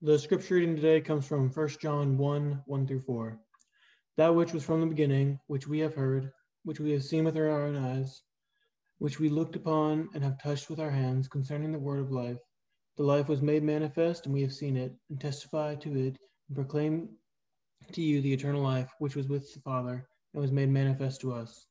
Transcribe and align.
The 0.00 0.16
scripture 0.16 0.54
reading 0.54 0.76
today 0.76 1.00
comes 1.00 1.26
from 1.26 1.50
1 1.50 1.68
John 1.82 2.16
1 2.16 2.62
1 2.66 2.86
through 2.86 3.00
4. 3.00 3.40
That 4.16 4.32
which 4.32 4.52
was 4.52 4.62
from 4.62 4.80
the 4.80 4.86
beginning, 4.86 5.40
which 5.48 5.66
we 5.66 5.80
have 5.80 5.96
heard, 5.96 6.30
which 6.62 6.78
we 6.78 6.92
have 6.92 7.02
seen 7.02 7.24
with 7.24 7.36
our 7.36 7.50
own 7.50 7.74
eyes, 7.74 8.22
which 8.98 9.18
we 9.18 9.28
looked 9.28 9.56
upon 9.56 10.08
and 10.14 10.22
have 10.22 10.40
touched 10.40 10.70
with 10.70 10.78
our 10.78 10.92
hands 10.92 11.26
concerning 11.26 11.72
the 11.72 11.80
word 11.80 11.98
of 11.98 12.12
life. 12.12 12.38
The 12.96 13.02
life 13.02 13.28
was 13.28 13.42
made 13.42 13.64
manifest, 13.64 14.26
and 14.26 14.32
we 14.32 14.42
have 14.42 14.52
seen 14.52 14.76
it, 14.76 14.94
and 15.10 15.20
testify 15.20 15.74
to 15.74 15.90
it, 15.96 16.16
and 16.46 16.54
proclaim 16.54 17.08
to 17.90 18.00
you 18.00 18.20
the 18.20 18.32
eternal 18.32 18.62
life 18.62 18.92
which 19.00 19.16
was 19.16 19.26
with 19.26 19.52
the 19.52 19.60
Father, 19.62 20.06
and 20.32 20.40
was 20.40 20.52
made 20.52 20.68
manifest 20.68 21.20
to 21.22 21.32
us. 21.32 21.66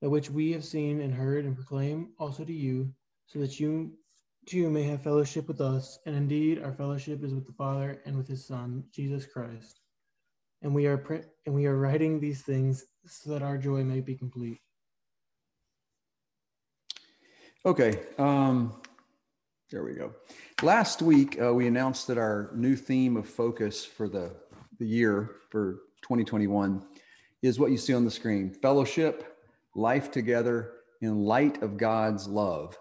That 0.00 0.10
which 0.10 0.30
we 0.30 0.50
have 0.50 0.64
seen 0.64 1.00
and 1.00 1.14
heard 1.14 1.44
and 1.44 1.54
proclaim 1.54 2.12
also 2.18 2.44
to 2.44 2.52
you, 2.52 2.92
so 3.28 3.38
that 3.38 3.60
you 3.60 3.96
too 4.46 4.70
may 4.70 4.82
have 4.84 5.02
fellowship 5.02 5.48
with 5.48 5.60
us. 5.60 5.98
And 6.06 6.16
indeed, 6.16 6.62
our 6.62 6.72
fellowship 6.72 7.22
is 7.22 7.34
with 7.34 7.46
the 7.46 7.52
Father 7.52 8.00
and 8.04 8.16
with 8.16 8.28
His 8.28 8.46
Son, 8.46 8.84
Jesus 8.92 9.26
Christ. 9.26 9.80
And 10.62 10.74
we 10.74 10.86
are 10.86 10.96
pre- 10.96 11.22
and 11.46 11.54
we 11.54 11.66
are 11.66 11.76
writing 11.76 12.20
these 12.20 12.42
things 12.42 12.84
so 13.06 13.30
that 13.30 13.42
our 13.42 13.58
joy 13.58 13.82
may 13.82 14.00
be 14.00 14.14
complete. 14.14 14.58
Okay, 17.64 18.00
um, 18.18 18.74
there 19.70 19.84
we 19.84 19.94
go. 19.94 20.12
Last 20.62 21.00
week, 21.00 21.40
uh, 21.40 21.54
we 21.54 21.66
announced 21.66 22.06
that 22.08 22.18
our 22.18 22.50
new 22.54 22.76
theme 22.76 23.16
of 23.16 23.28
focus 23.28 23.84
for 23.84 24.08
the, 24.08 24.32
the 24.78 24.86
year 24.86 25.36
for 25.50 25.82
2021 26.02 26.84
is 27.42 27.58
what 27.58 27.70
you 27.70 27.76
see 27.76 27.94
on 27.94 28.04
the 28.04 28.10
screen 28.10 28.50
fellowship, 28.50 29.38
life 29.74 30.10
together 30.10 30.72
in 31.00 31.24
light 31.24 31.62
of 31.62 31.76
God's 31.76 32.28
love. 32.28 32.76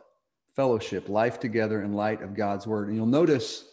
Fellowship, 0.55 1.09
life 1.09 1.39
together 1.39 1.81
in 1.83 1.93
light 1.93 2.21
of 2.21 2.35
God's 2.35 2.67
word. 2.67 2.87
And 2.87 2.97
you'll 2.97 3.05
notice 3.05 3.65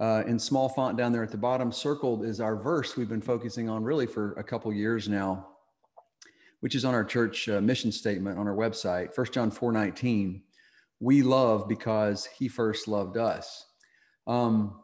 uh, 0.00 0.24
in 0.26 0.38
small 0.38 0.68
font 0.68 0.96
down 0.96 1.12
there 1.12 1.22
at 1.22 1.30
the 1.30 1.36
bottom, 1.36 1.70
circled 1.70 2.24
is 2.24 2.40
our 2.40 2.56
verse 2.56 2.96
we've 2.96 3.08
been 3.08 3.22
focusing 3.22 3.68
on 3.68 3.84
really 3.84 4.06
for 4.06 4.32
a 4.34 4.44
couple 4.44 4.72
years 4.72 5.08
now 5.08 5.46
which 6.64 6.74
is 6.74 6.86
on 6.86 6.94
our 6.94 7.04
church 7.04 7.46
uh, 7.50 7.60
mission 7.60 7.92
statement 7.92 8.38
on 8.38 8.48
our 8.48 8.54
website, 8.54 9.14
1 9.14 9.26
John 9.32 9.50
4 9.50 9.70
19. 9.70 10.42
We 10.98 11.20
love 11.20 11.68
because 11.68 12.24
he 12.24 12.48
first 12.48 12.88
loved 12.88 13.18
us. 13.18 13.66
Um, 14.26 14.80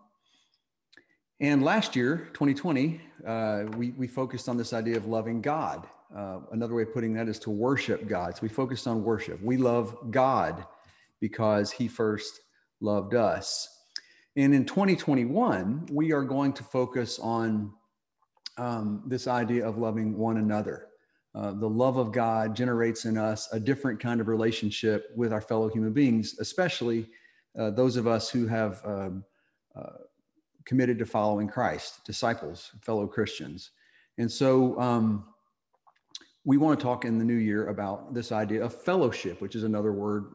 and 1.41 1.63
last 1.63 1.97
year, 1.97 2.29
2020, 2.35 3.01
uh, 3.27 3.63
we, 3.79 3.93
we 3.93 4.07
focused 4.09 4.47
on 4.47 4.59
this 4.59 4.75
idea 4.75 4.99
of 4.99 5.07
loving 5.07 5.41
God. 5.41 5.87
Uh, 6.15 6.41
another 6.53 6.75
way 6.75 6.83
of 6.83 6.93
putting 6.93 7.15
that 7.15 7.29
is 7.29 7.39
to 7.39 7.51
worship 7.51 8.07
God. 8.07 8.37
So 8.37 8.41
we 8.43 8.51
focused 8.51 8.87
on 8.87 9.03
worship. 9.03 9.43
We 9.43 9.57
love 9.57 9.97
God 10.11 10.67
because 11.21 11.71
he 11.71 11.89
first 11.89 12.41
loved 12.81 13.15
us. 13.15 13.69
And 14.37 14.55
in 14.55 14.65
2021, 14.65 15.89
we 15.91 16.13
are 16.13 16.23
going 16.23 16.53
to 16.55 16.63
focus 16.63 17.19
on 17.19 17.73
um, 18.57 19.03
this 19.07 19.27
idea 19.27 19.67
of 19.67 19.79
loving 19.79 20.17
one 20.17 20.37
another. 20.37 20.87
Uh, 21.35 21.53
the 21.53 21.69
love 21.69 21.97
of 21.97 22.13
God 22.13 22.57
generates 22.57 23.05
in 23.05 23.17
us 23.17 23.49
a 23.53 23.61
different 23.61 24.01
kind 24.01 24.21
of 24.21 24.29
relationship 24.29 25.11
with 25.15 25.33
our 25.33 25.41
fellow 25.41 25.69
human 25.69 25.93
beings, 25.93 26.37
especially 26.41 27.09
uh, 27.59 27.71
those 27.71 27.97
of 27.97 28.07
us 28.07 28.29
who 28.29 28.47
have 28.47 28.81
um, 28.85 29.25
uh, 29.77 29.99
committed 30.65 30.99
to 30.99 31.07
following 31.07 31.49
Christ, 31.49 32.05
disciples, 32.05 32.71
fellow 32.83 33.07
Christians. 33.07 33.71
And 34.19 34.31
so 34.31 34.79
um, 34.81 35.27
we 36.45 36.57
want 36.57 36.79
to 36.79 36.83
talk 36.83 37.05
in 37.05 37.19
the 37.19 37.25
new 37.25 37.35
year 37.35 37.69
about 37.69 38.15
this 38.15 38.33
idea 38.33 38.65
of 38.65 38.75
fellowship, 38.83 39.41
which 39.41 39.55
is 39.55 39.63
another 39.63 39.93
word 39.93 40.33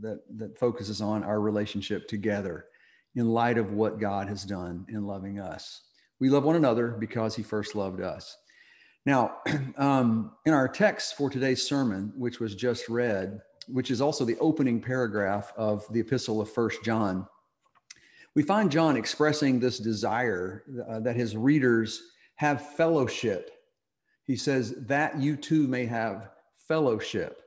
that, 0.00 0.20
that 0.36 0.58
focuses 0.58 1.00
on 1.00 1.24
our 1.24 1.40
relationship 1.40 2.08
together 2.08 2.66
in 3.14 3.30
light 3.30 3.56
of 3.56 3.72
what 3.72 3.98
God 3.98 4.28
has 4.28 4.44
done 4.44 4.84
in 4.90 5.06
loving 5.06 5.40
us. 5.40 5.82
We 6.20 6.28
love 6.28 6.44
one 6.44 6.56
another 6.56 6.88
because 6.88 7.34
he 7.34 7.42
first 7.42 7.74
loved 7.74 8.00
us. 8.00 8.36
Now, 9.06 9.38
um, 9.76 10.32
in 10.44 10.52
our 10.52 10.68
text 10.68 11.16
for 11.16 11.30
today's 11.30 11.66
sermon, 11.66 12.12
which 12.16 12.40
was 12.40 12.54
just 12.54 12.88
read, 12.88 13.40
which 13.68 13.90
is 13.90 14.00
also 14.00 14.24
the 14.24 14.38
opening 14.38 14.80
paragraph 14.80 15.52
of 15.56 15.86
the 15.92 16.00
epistle 16.00 16.40
of 16.40 16.50
First 16.50 16.84
John, 16.84 17.26
we 18.34 18.42
find 18.42 18.70
John 18.70 18.98
expressing 18.98 19.58
this 19.58 19.78
desire 19.78 20.62
uh, 20.90 21.00
that 21.00 21.16
his 21.16 21.36
readers 21.36 22.02
have 22.34 22.74
fellowship. 22.76 23.50
He 24.26 24.36
says 24.36 24.74
that 24.86 25.18
you 25.18 25.36
too 25.36 25.68
may 25.68 25.86
have 25.86 26.30
fellowship. 26.68 27.42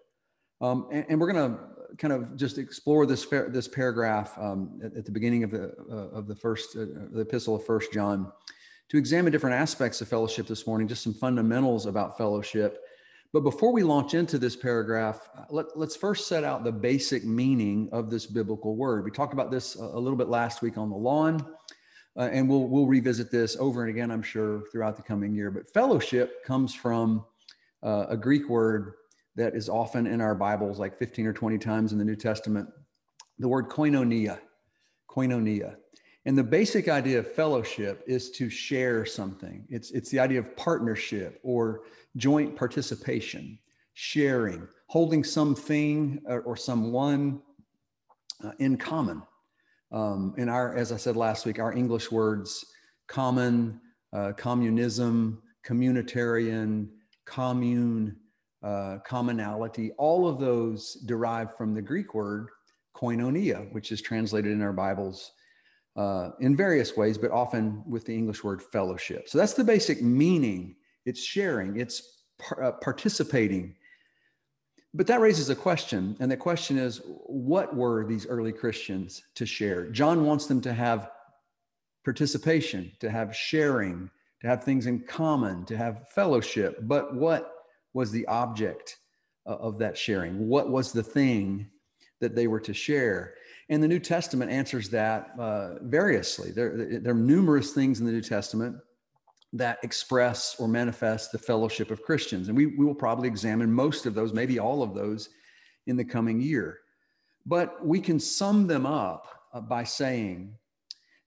Um, 0.61 0.87
and, 0.91 1.05
and, 1.09 1.19
we're 1.19 1.31
going 1.31 1.51
to 1.51 1.59
kind 1.97 2.13
of 2.13 2.35
just 2.35 2.57
explore 2.57 3.05
this 3.05 3.25
this 3.25 3.67
paragraph 3.67 4.37
um, 4.37 4.79
at, 4.83 4.95
at, 4.95 5.05
the 5.05 5.11
beginning 5.11 5.43
of 5.43 5.51
the 5.51 5.73
uh, 5.89 6.17
of 6.17 6.27
the 6.27 6.35
first 6.35 6.75
uh, 6.75 6.85
the 7.11 7.21
epistle 7.21 7.55
of 7.55 7.65
First 7.65 7.93
John 7.93 8.31
to 8.89 8.97
examine 8.97 9.31
different 9.31 9.55
aspects 9.55 10.01
of 10.01 10.07
fellowship 10.07 10.47
this 10.47 10.67
morning, 10.67 10.87
just 10.87 11.03
some 11.03 11.13
fundamentals 11.13 11.85
about 11.85 12.17
fellowship. 12.17 12.83
But 13.31 13.41
before 13.41 13.71
we 13.71 13.83
launch 13.83 14.15
into 14.15 14.39
this 14.39 14.55
paragraph, 14.55 15.29
uh, 15.37 15.43
let, 15.51 15.67
us 15.77 15.95
first 15.95 16.27
set 16.27 16.43
out 16.43 16.63
the 16.63 16.71
basic 16.71 17.23
meaning 17.23 17.87
of 17.91 18.09
this 18.09 18.25
biblical 18.25 18.75
word. 18.75 19.05
We 19.05 19.11
talked 19.11 19.33
about 19.33 19.51
this 19.51 19.75
a, 19.75 19.99
little 19.99 20.17
bit 20.17 20.29
last 20.29 20.63
week 20.63 20.79
on 20.79 20.89
the 20.89 20.95
lawn, 20.95 21.45
uh, 22.19 22.29
and 22.33 22.49
we'll, 22.49 22.67
we'll 22.67 22.85
revisit 22.85 23.31
this 23.31 23.55
over 23.59 23.81
and 23.81 23.89
again, 23.89 24.11
I'm 24.11 24.21
sure, 24.21 24.63
throughout 24.71 24.97
the 24.97 25.01
coming 25.01 25.33
year. 25.33 25.49
But 25.49 25.69
fellowship 25.69 26.43
comes 26.43 26.75
from 26.75 27.25
uh, 27.81 28.07
a 28.09 28.17
Greek 28.17 28.49
word 28.49 28.93
that 29.37 29.55
is 29.55 29.69
often 29.69 30.05
in 30.05 30.19
our 30.19 30.35
Bibles, 30.35 30.79
like 30.79 30.97
15 30.97 31.25
or 31.27 31.33
20 31.33 31.57
times 31.57 31.93
in 31.93 31.97
the 31.97 32.03
New 32.03 32.17
Testament, 32.17 32.67
the 33.37 33.47
word 33.47 33.69
koinonia. 33.69 34.37
Koinonia. 35.09 35.77
And 36.25 36.37
the 36.37 36.43
basic 36.43 36.89
idea 36.89 37.19
of 37.19 37.33
fellowship 37.33 38.03
is 38.05 38.31
to 38.31 38.49
share 38.49 39.05
something. 39.05 39.65
It's, 39.69 39.91
it's 39.91 40.11
the 40.11 40.19
idea 40.19 40.39
of 40.39 40.57
partnership 40.57 41.39
or 41.41 41.83
joint 42.17 42.53
participation, 42.55 43.57
sharing, 43.93 44.67
holding 44.87 45.23
something 45.23 46.19
or, 46.25 46.41
or 46.41 46.57
someone 46.57 47.41
uh, 48.43 48.51
in 48.59 48.75
common. 48.75 49.21
Um, 49.91 50.33
in 50.37 50.49
our, 50.49 50.75
as 50.75 50.91
I 50.91 50.97
said 50.97 51.15
last 51.15 51.45
week, 51.45 51.59
our 51.59 51.73
English 51.73 52.11
words, 52.11 52.65
common, 53.07 53.81
uh, 54.13 54.33
communism, 54.37 55.41
communitarian, 55.65 56.89
commune, 57.25 58.15
uh, 58.63 58.97
commonality, 59.05 59.91
all 59.97 60.27
of 60.27 60.39
those 60.39 60.95
derive 61.05 61.55
from 61.55 61.73
the 61.73 61.81
Greek 61.81 62.13
word 62.13 62.49
koinonia, 62.95 63.71
which 63.73 63.91
is 63.91 64.01
translated 64.01 64.51
in 64.51 64.61
our 64.61 64.73
Bibles 64.73 65.31
uh, 65.95 66.31
in 66.39 66.55
various 66.55 66.95
ways, 66.95 67.17
but 67.17 67.31
often 67.31 67.83
with 67.87 68.05
the 68.05 68.13
English 68.13 68.43
word 68.43 68.61
fellowship. 68.61 69.27
So 69.27 69.37
that's 69.37 69.53
the 69.53 69.63
basic 69.63 70.01
meaning. 70.01 70.75
It's 71.05 71.23
sharing, 71.23 71.79
it's 71.79 72.23
par- 72.37 72.63
uh, 72.63 72.71
participating. 72.73 73.75
But 74.93 75.07
that 75.07 75.21
raises 75.21 75.49
a 75.49 75.55
question, 75.55 76.15
and 76.19 76.31
the 76.31 76.37
question 76.37 76.77
is 76.77 77.01
what 77.05 77.75
were 77.75 78.05
these 78.05 78.25
early 78.25 78.51
Christians 78.51 79.23
to 79.35 79.45
share? 79.45 79.89
John 79.91 80.25
wants 80.25 80.47
them 80.47 80.61
to 80.61 80.73
have 80.73 81.11
participation, 82.03 82.91
to 82.99 83.09
have 83.09 83.35
sharing, 83.35 84.09
to 84.41 84.47
have 84.47 84.63
things 84.63 84.87
in 84.87 85.01
common, 85.01 85.65
to 85.65 85.77
have 85.77 86.07
fellowship. 86.09 86.79
But 86.81 87.13
what 87.13 87.53
was 87.93 88.11
the 88.11 88.25
object 88.27 88.97
uh, 89.45 89.57
of 89.57 89.77
that 89.77 89.97
sharing? 89.97 90.47
What 90.47 90.69
was 90.69 90.91
the 90.91 91.03
thing 91.03 91.69
that 92.19 92.35
they 92.35 92.47
were 92.47 92.61
to 92.61 92.73
share? 92.73 93.35
And 93.69 93.83
the 93.83 93.87
New 93.87 93.99
Testament 93.99 94.49
answers 94.49 94.89
that 94.89 95.31
uh, 95.37 95.75
variously. 95.83 96.49
There, 96.49 96.99
there 96.99 97.13
are 97.13 97.15
numerous 97.15 97.73
things 97.73 97.99
in 97.99 98.07
the 98.07 98.11
New 98.11 98.21
Testament 98.21 98.77
that 99.53 99.79
express 99.83 100.55
or 100.59 100.67
manifest 100.67 101.31
the 101.31 101.37
fellowship 101.37 101.91
of 101.91 102.03
Christians. 102.03 102.47
And 102.47 102.57
we, 102.57 102.67
we 102.67 102.85
will 102.85 102.95
probably 102.95 103.27
examine 103.27 103.71
most 103.71 104.05
of 104.05 104.13
those, 104.13 104.33
maybe 104.33 104.59
all 104.59 104.83
of 104.83 104.93
those, 104.93 105.29
in 105.87 105.97
the 105.97 106.05
coming 106.05 106.39
year. 106.39 106.79
But 107.45 107.83
we 107.85 107.99
can 107.99 108.19
sum 108.19 108.67
them 108.67 108.85
up 108.85 109.25
uh, 109.53 109.61
by 109.61 109.83
saying 109.83 110.53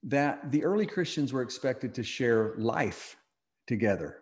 that 0.04 0.52
the 0.52 0.64
early 0.64 0.86
Christians 0.86 1.32
were 1.32 1.42
expected 1.42 1.94
to 1.94 2.02
share 2.02 2.54
life 2.58 3.16
together. 3.66 4.18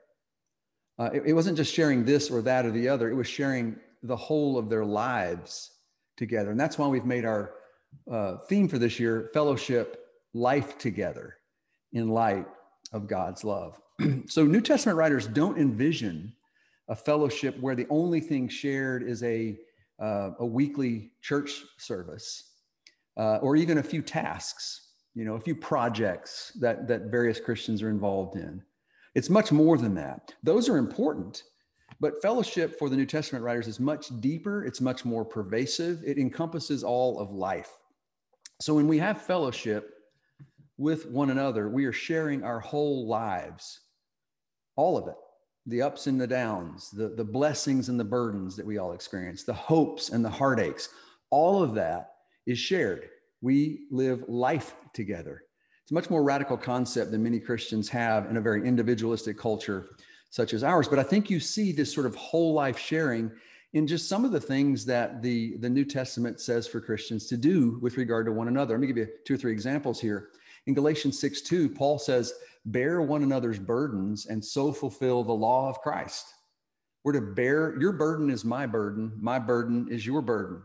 Uh, 0.99 1.11
it, 1.13 1.23
it 1.27 1.33
wasn't 1.33 1.57
just 1.57 1.73
sharing 1.73 2.05
this 2.05 2.31
or 2.31 2.43
that 2.43 2.65
or 2.65 2.71
the 2.71 2.89
other, 2.89 3.11
it 3.11 3.15
was 3.15 3.27
sharing 3.27 3.77
the 4.03 4.17
whole 4.17 4.57
of 4.57 4.71
their 4.71 4.85
lives 4.85 5.73
together. 6.17 6.51
And 6.51 6.61
that's 6.61 6.79
why 6.79 6.87
we've 6.87 7.05
made 7.05 7.25
our 7.25 7.55
uh, 8.11 8.39
theme 8.49 8.69
for 8.69 8.79
this 8.79 8.99
year 8.99 9.29
fellowship, 9.35 10.07
life 10.33 10.79
together 10.79 11.37
in 11.93 12.09
light 12.09 12.47
of 12.93 13.07
God's 13.07 13.45
love. 13.45 13.81
so, 14.27 14.45
New 14.45 14.61
Testament 14.61 14.99
writers 14.99 15.27
don't 15.27 15.59
envision 15.59 16.33
a 16.89 16.97
fellowship 16.97 17.59
where 17.61 17.75
the 17.75 17.87
only 17.89 18.21
thing 18.21 18.49
shared 18.49 19.03
is 19.03 19.23
a, 19.23 19.57
uh, 20.01 20.31
a 20.41 20.47
weekly 20.47 21.13
church 21.23 21.63
service 21.79 22.51
uh, 23.17 23.37
or 23.37 23.55
even 23.57 23.79
a 23.79 23.83
few 23.83 24.03
tasks, 24.03 24.89
you 25.15 25.25
know, 25.25 25.35
a 25.35 25.41
few 25.41 25.55
projects 25.55 26.53
that, 26.61 26.89
that 26.89 27.03
various 27.05 27.39
Christians 27.39 27.83
are 27.83 27.91
involved 27.91 28.37
in. 28.37 28.63
It's 29.15 29.31
much 29.31 29.53
more 29.53 29.77
than 29.77 29.95
that. 29.97 30.35
Those 30.43 30.69
are 30.69 30.79
important. 30.79 31.45
But 32.01 32.23
fellowship 32.23 32.79
for 32.79 32.89
the 32.89 32.97
New 32.97 33.07
Testament 33.07 33.45
writers 33.45 33.69
is 33.69 33.79
much 33.79 34.09
deeper, 34.21 34.65
it's 34.65 34.81
much 34.81 35.05
more 35.05 35.25
pervasive, 35.25 36.03
it 36.05 36.19
encompasses 36.19 36.83
all 36.83 37.19
of 37.21 37.31
life. 37.31 37.71
So 38.61 38.75
when 38.75 38.89
we 38.89 38.99
have 38.99 39.21
fellowship, 39.21 40.00
with 40.81 41.07
one 41.07 41.29
another, 41.29 41.69
we 41.69 41.85
are 41.85 41.93
sharing 41.93 42.43
our 42.43 42.59
whole 42.59 43.07
lives, 43.07 43.81
all 44.77 44.97
of 44.97 45.07
it 45.09 45.15
the 45.67 45.83
ups 45.83 46.07
and 46.07 46.19
the 46.19 46.27
downs, 46.27 46.91
the, 46.91 47.11
the 47.11 47.23
blessings 47.23 47.91
and 47.91 48.01
the 48.01 48.05
burdens 48.05 48.57
that 48.57 48.65
we 48.65 48.79
all 48.79 48.93
experience, 48.93 49.45
the 49.45 49.53
hopes 49.53 50.09
and 50.09 50.25
the 50.25 50.31
heartaches, 50.31 50.89
all 51.29 51.63
of 51.63 51.75
that 51.75 52.13
is 52.47 52.59
shared. 52.59 53.11
We 53.43 53.83
live 53.91 54.25
life 54.27 54.75
together. 54.95 55.43
It's 55.83 55.91
a 55.91 55.95
much 55.95 56.09
more 56.09 56.25
radical 56.25 56.57
concept 56.57 57.11
than 57.11 57.23
many 57.23 57.39
Christians 57.39 57.91
have 57.91 58.31
in 58.31 58.39
a 58.39 58.41
very 58.41 58.67
individualistic 58.67 59.39
culture 59.39 59.91
such 60.31 60.55
as 60.55 60.65
ours. 60.65 60.89
But 60.89 60.99
I 60.99 61.03
think 61.03 61.29
you 61.29 61.41
see 61.41 61.73
this 61.73 61.93
sort 61.93 62.07
of 62.07 62.15
whole 62.17 62.55
life 62.55 62.79
sharing 62.79 63.31
in 63.75 63.87
just 63.87 64.09
some 64.09 64.25
of 64.25 64.33
the 64.33 64.41
things 64.41 64.87
that 64.87 65.21
the, 65.21 65.59
the 65.59 65.71
New 65.71 65.85
Testament 65.85 66.41
says 66.41 66.67
for 66.67 66.81
Christians 66.81 67.27
to 67.27 67.37
do 67.37 67.79
with 67.83 67.99
regard 67.99 68.25
to 68.27 68.33
one 68.33 68.49
another. 68.49 68.75
Let 68.75 68.81
me 68.81 68.87
give 68.87 68.97
you 68.97 69.09
two 69.27 69.35
or 69.35 69.37
three 69.37 69.53
examples 69.53 70.01
here. 70.01 70.31
In 70.67 70.75
Galatians 70.75 71.19
6 71.19 71.43
2, 71.43 71.69
Paul 71.71 71.99
says, 71.99 72.33
Bear 72.67 73.01
one 73.01 73.23
another's 73.23 73.59
burdens 73.59 74.27
and 74.27 74.45
so 74.45 74.73
fulfill 74.73 75.25
the 75.25 75.33
law 75.33 75.69
of 75.69 75.81
Christ. 75.81 76.27
We're 77.05 77.13
to 77.13 77.21
bear, 77.21 77.81
your 77.81 77.93
burden 77.93 78.31
is 78.31 78.45
my 78.45 78.67
burden, 78.67 79.13
my 79.19 79.39
burden 79.39 79.89
is 79.91 80.05
your 80.05 80.21
burden. 80.21 80.63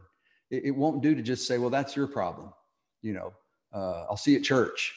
It, 0.52 0.66
it 0.66 0.72
won't 0.72 1.02
do 1.02 1.16
to 1.16 1.22
just 1.22 1.48
say, 1.48 1.58
Well, 1.58 1.70
that's 1.70 1.96
your 1.96 2.08
problem. 2.08 2.52
You 3.02 3.14
know, 3.14 3.34
uh, 3.74 4.06
I'll 4.10 4.18
see 4.18 4.32
you 4.32 4.38
at 4.38 4.44
church. 4.44 4.94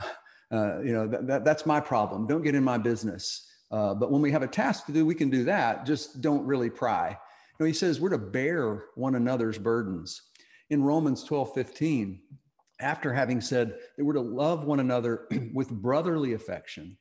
Uh, 0.50 0.80
you 0.80 0.94
know, 0.94 1.06
that, 1.06 1.26
that, 1.26 1.44
that's 1.44 1.66
my 1.66 1.78
problem. 1.78 2.26
Don't 2.26 2.40
get 2.40 2.54
in 2.54 2.64
my 2.64 2.78
business. 2.78 3.46
Uh, 3.70 3.94
but 3.94 4.10
when 4.10 4.22
we 4.22 4.30
have 4.30 4.42
a 4.42 4.46
task 4.46 4.86
to 4.86 4.92
do, 4.92 5.04
we 5.04 5.14
can 5.14 5.28
do 5.28 5.44
that. 5.44 5.84
Just 5.84 6.22
don't 6.22 6.46
really 6.46 6.70
pry 6.70 7.10
You 7.10 7.16
know, 7.60 7.66
he 7.66 7.74
says 7.74 8.00
we're 8.00 8.08
to 8.08 8.18
bear 8.18 8.84
one 8.94 9.14
another's 9.14 9.58
burdens. 9.58 10.22
In 10.70 10.82
Romans 10.82 11.22
12, 11.24 11.52
15, 11.52 12.20
after 12.80 13.12
having 13.12 13.40
said 13.40 13.74
that 13.96 14.04
we're 14.04 14.12
to 14.12 14.20
love 14.20 14.64
one 14.64 14.80
another 14.80 15.28
with 15.52 15.70
brotherly 15.70 16.34
affection, 16.34 16.96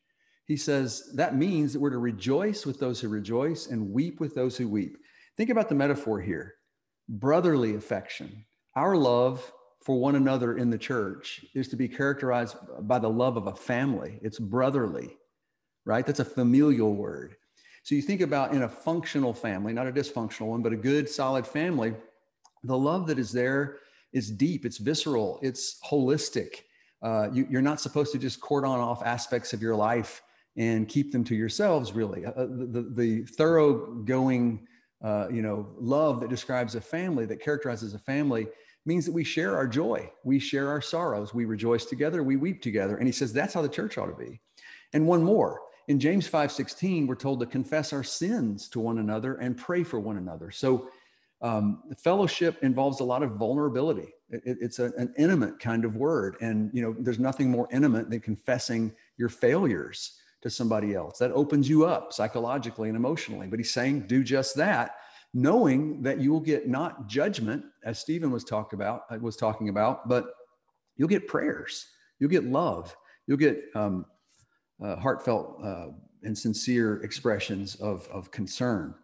he 0.46 0.58
says 0.58 1.12
that 1.16 1.36
means 1.36 1.74
that 1.74 1.80
we're 1.80 1.90
to 1.90 1.98
rejoice 1.98 2.66
with 2.66 2.80
those 2.80 3.02
who 3.02 3.10
rejoice 3.10 3.68
and 3.68 3.92
weep 3.92 4.20
with 4.20 4.34
those 4.34 4.58
who 4.58 4.68
weep. 4.68 4.98
Think 5.36 5.50
about 5.50 5.70
the 5.70 5.76
metaphor 5.76 6.22
here 6.22 6.56
brotherly 7.10 7.76
affection. 7.76 8.46
Our 8.76 8.96
love 8.98 9.52
for 9.82 10.00
one 10.00 10.16
another 10.16 10.58
in 10.58 10.70
the 10.70 10.78
church 10.78 11.46
is 11.54 11.70
to 11.70 11.76
be 11.76 11.88
characterized 11.88 12.58
by 12.82 13.00
the 13.00 13.10
love 13.10 13.38
of 13.38 13.48
a 13.48 13.56
family, 13.56 14.20
it's 14.22 14.40
brotherly, 14.40 15.16
right? 15.86 16.06
That's 16.06 16.20
a 16.20 16.26
familial 16.26 16.94
word. 16.94 17.36
So 17.84 17.96
you 17.96 18.02
think 18.02 18.20
about 18.20 18.52
in 18.52 18.64
a 18.64 18.70
functional 18.70 19.34
family, 19.34 19.72
not 19.72 19.88
a 19.88 19.94
dysfunctional 19.94 20.48
one, 20.48 20.62
but 20.62 20.74
a 20.74 20.78
good, 20.78 21.08
solid 21.08 21.48
family, 21.48 21.94
the 22.64 22.78
love 22.78 23.08
that 23.08 23.18
is 23.18 23.32
there 23.32 23.78
is 24.14 24.32
deep, 24.32 24.66
it's 24.66 24.78
visceral, 24.78 25.40
it's 25.42 25.80
holistic. 25.86 26.64
Uh, 27.02 27.30
you, 27.32 27.48
are 27.58 27.62
not 27.62 27.80
supposed 27.80 28.12
to 28.12 28.18
just 28.18 28.42
cordon 28.42 28.72
off 28.72 29.04
aspects 29.04 29.54
of 29.54 29.62
your 29.62 29.76
life 29.76 30.24
and 30.56 30.88
keep 30.88 31.12
them 31.12 31.24
to 31.24 31.36
yourselves, 31.36 31.94
really. 31.94 32.26
Uh, 32.26 32.34
the, 32.36 32.66
the, 32.66 32.82
the 32.96 33.26
thoroughgoing, 33.26 34.66
uh, 35.04 35.28
you 35.32 35.44
know, 35.44 35.68
love 35.78 36.20
that 36.22 36.30
describes 36.30 36.74
a 36.74 36.82
family, 36.82 37.26
that 37.26 37.40
characterizes 37.40 37.94
a 37.94 38.00
family, 38.00 38.48
means 38.86 39.06
that 39.06 39.12
we 39.12 39.24
share 39.24 39.56
our 39.56 39.68
joy, 39.68 40.10
we 40.24 40.40
share 40.40 40.70
our 40.70 40.82
sorrows, 40.82 41.34
we 41.34 41.46
rejoice 41.46 41.86
together, 41.86 42.24
we 42.24 42.38
weep 42.38 42.62
together. 42.62 42.98
And 42.98 43.06
he 43.06 43.12
says 43.12 43.34
that's 43.34 43.54
how 43.54 43.62
the 43.62 43.70
church 43.70 43.98
ought 43.98 44.08
to 44.08 44.16
be. 44.16 44.40
And 44.94 45.06
one 45.06 45.22
more, 45.22 45.62
in 45.88 46.00
James 46.00 46.28
5:16, 46.28 47.06
we're 47.08 47.16
told 47.16 47.40
to 47.42 47.46
confess 47.46 47.94
our 47.94 48.04
sins 48.04 48.68
to 48.70 48.80
one 48.80 48.98
another 48.98 49.36
and 49.36 49.58
pray 49.58 49.84
for 49.84 50.00
one 50.00 50.18
another. 50.18 50.52
So 50.52 50.90
um, 51.42 51.84
fellowship 52.04 52.58
involves 52.64 53.00
a 53.00 53.04
lot 53.04 53.24
of 53.24 53.32
vulnerability. 53.32 54.14
It, 54.30 54.58
it's 54.62 54.80
a, 54.80 54.92
an 54.98 55.14
intimate 55.18 55.60
kind 55.60 55.86
of 55.86 55.96
word, 55.96 56.38
and 56.42 56.72
you 56.74 56.82
know, 56.82 56.96
there's 57.00 57.20
nothing 57.20 57.50
more 57.50 57.68
intimate 57.72 58.10
than 58.10 58.20
confessing 58.20 58.94
your 59.18 59.30
failures 59.30 60.20
to 60.42 60.50
somebody 60.50 60.94
else. 60.94 61.18
That 61.20 61.32
opens 61.32 61.70
you 61.70 61.86
up 61.86 62.14
psychologically 62.14 62.90
and 62.90 62.98
emotionally. 62.98 63.48
But 63.48 63.60
he's 63.60 63.72
saying, 63.72 64.08
do 64.08 64.24
just 64.24 64.56
that, 64.56 64.96
knowing 65.34 66.02
that 66.02 66.20
you 66.20 66.32
will 66.32 66.40
get 66.40 66.68
not 66.68 67.08
judgment, 67.08 67.64
as 67.84 68.00
Stephen 68.00 68.32
was 68.32 68.46
about, 68.50 69.02
uh, 69.10 69.18
was 69.20 69.36
talking 69.36 69.70
about, 69.70 70.08
but 70.08 70.26
you'll 70.96 71.08
get 71.08 71.28
prayers, 71.28 71.88
you'll 72.20 72.30
get 72.30 72.44
love, 72.44 72.96
you'll 73.28 73.38
get 73.38 73.64
um, 73.76 74.06
uh, 74.84 74.96
heartfelt 74.96 75.60
uh, 75.64 75.88
and 76.24 76.38
sincere 76.38 77.02
expressions 77.04 77.76
of, 77.76 78.08
of 78.12 78.32
concern. 78.32 78.96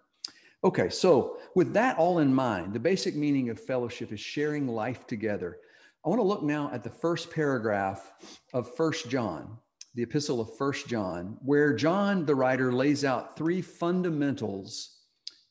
Okay, 0.65 0.89
so 0.89 1.37
with 1.55 1.73
that 1.73 1.97
all 1.97 2.19
in 2.19 2.33
mind, 2.33 2.73
the 2.73 2.79
basic 2.79 3.15
meaning 3.15 3.49
of 3.49 3.59
fellowship 3.59 4.13
is 4.13 4.19
sharing 4.21 4.65
life 4.65 5.05
together. 5.05 5.57
I 6.05 6.09
want 6.09 6.19
to 6.19 6.23
look 6.23 6.41
now 6.41 6.69
at 6.73 6.83
the 6.83 6.89
first 6.89 7.31
paragraph 7.31 8.13
of 8.53 8.73
First 8.75 9.09
John, 9.09 9.57
the 9.93 10.03
epistle 10.03 10.39
of 10.39 10.55
First 10.55 10.87
John, 10.87 11.37
where 11.43 11.73
John, 11.73 12.25
the 12.25 12.35
writer, 12.35 12.71
lays 12.71 13.03
out 13.03 13.35
three 13.35 13.61
fundamentals 13.61 14.99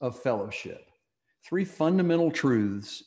of 0.00 0.18
fellowship, 0.18 0.90
three 1.44 1.64
fundamental 1.66 2.30
truths 2.30 3.04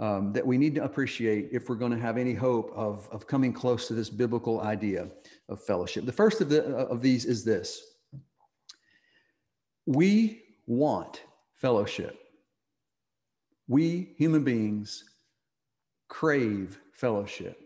um, 0.00 0.32
that 0.32 0.46
we 0.46 0.56
need 0.56 0.74
to 0.76 0.84
appreciate 0.84 1.50
if 1.52 1.68
we're 1.68 1.76
going 1.76 1.92
to 1.92 1.98
have 1.98 2.16
any 2.16 2.34
hope 2.34 2.72
of, 2.74 3.06
of 3.12 3.26
coming 3.26 3.52
close 3.52 3.86
to 3.88 3.94
this 3.94 4.08
biblical 4.08 4.62
idea 4.62 5.08
of 5.50 5.62
fellowship. 5.62 6.06
The 6.06 6.12
first 6.12 6.40
of, 6.40 6.48
the, 6.48 6.64
of 6.64 7.02
these 7.02 7.26
is 7.26 7.44
this 7.44 7.82
we 9.86 10.42
want 10.66 11.20
fellowship. 11.64 12.18
We 13.68 14.14
human 14.18 14.44
beings 14.44 15.04
crave 16.08 16.78
fellowship. 16.92 17.58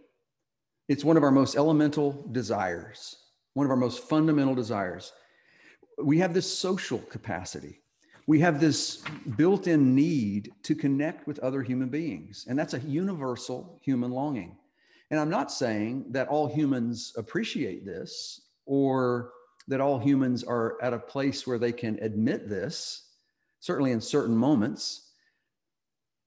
It's 0.89 1.05
one 1.05 1.17
of 1.17 1.25
our 1.25 1.33
most 1.33 1.57
elemental 1.57 2.25
desires, 2.31 3.17
one 3.55 3.67
of 3.67 3.71
our 3.71 3.77
most 3.77 4.05
fundamental 4.09 4.55
desires. 4.55 5.13
We 6.03 6.19
have 6.19 6.33
this 6.33 6.51
social 6.51 6.99
capacity 6.99 7.81
we 8.29 8.39
have 8.41 8.61
this 8.61 9.03
built 9.39 9.67
in 9.69 9.95
need 9.95 10.53
to 10.63 10.75
connect 10.75 11.27
with 11.27 11.39
other 11.39 11.63
human 11.63 11.89
beings. 11.89 12.45
And 12.47 12.59
that's 12.59 12.75
a 12.75 12.81
universal 12.81 13.81
human 13.83 14.11
longing. 14.11 14.55
And 15.11 15.19
I'm 15.19 15.31
not 15.31 15.51
saying 15.51 16.05
that 16.11 16.29
all 16.29 16.47
humans 16.47 17.15
appreciate 17.17 17.87
this 17.87 18.43
or 18.67 19.31
that 19.67 19.81
all 19.81 19.99
humans 19.99 20.45
are 20.45 20.77
at 20.83 20.93
a 20.93 20.99
place 20.99 21.47
where 21.47 21.59
they 21.59 21.73
can 21.73 21.99
admit 22.03 22.51
this, 22.51 23.08
certainly 23.61 23.93
in 23.93 24.01
certain 24.01 24.37
moments. 24.37 25.11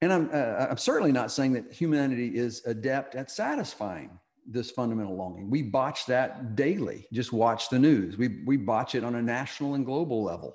And 0.01 0.11
I'm, 0.11 0.29
uh, 0.33 0.67
I'm 0.69 0.77
certainly 0.77 1.11
not 1.11 1.31
saying 1.31 1.53
that 1.53 1.71
humanity 1.71 2.35
is 2.35 2.63
adept 2.65 3.15
at 3.15 3.29
satisfying 3.29 4.09
this 4.47 4.71
fundamental 4.71 5.15
longing. 5.15 5.49
We 5.49 5.61
botch 5.61 6.05
that 6.07 6.55
daily. 6.55 7.07
Just 7.13 7.31
watch 7.31 7.69
the 7.69 7.79
news. 7.79 8.17
We, 8.17 8.39
we 8.45 8.57
botch 8.57 8.95
it 8.95 9.03
on 9.03 9.15
a 9.15 9.21
national 9.21 9.75
and 9.75 9.85
global 9.85 10.23
level. 10.23 10.53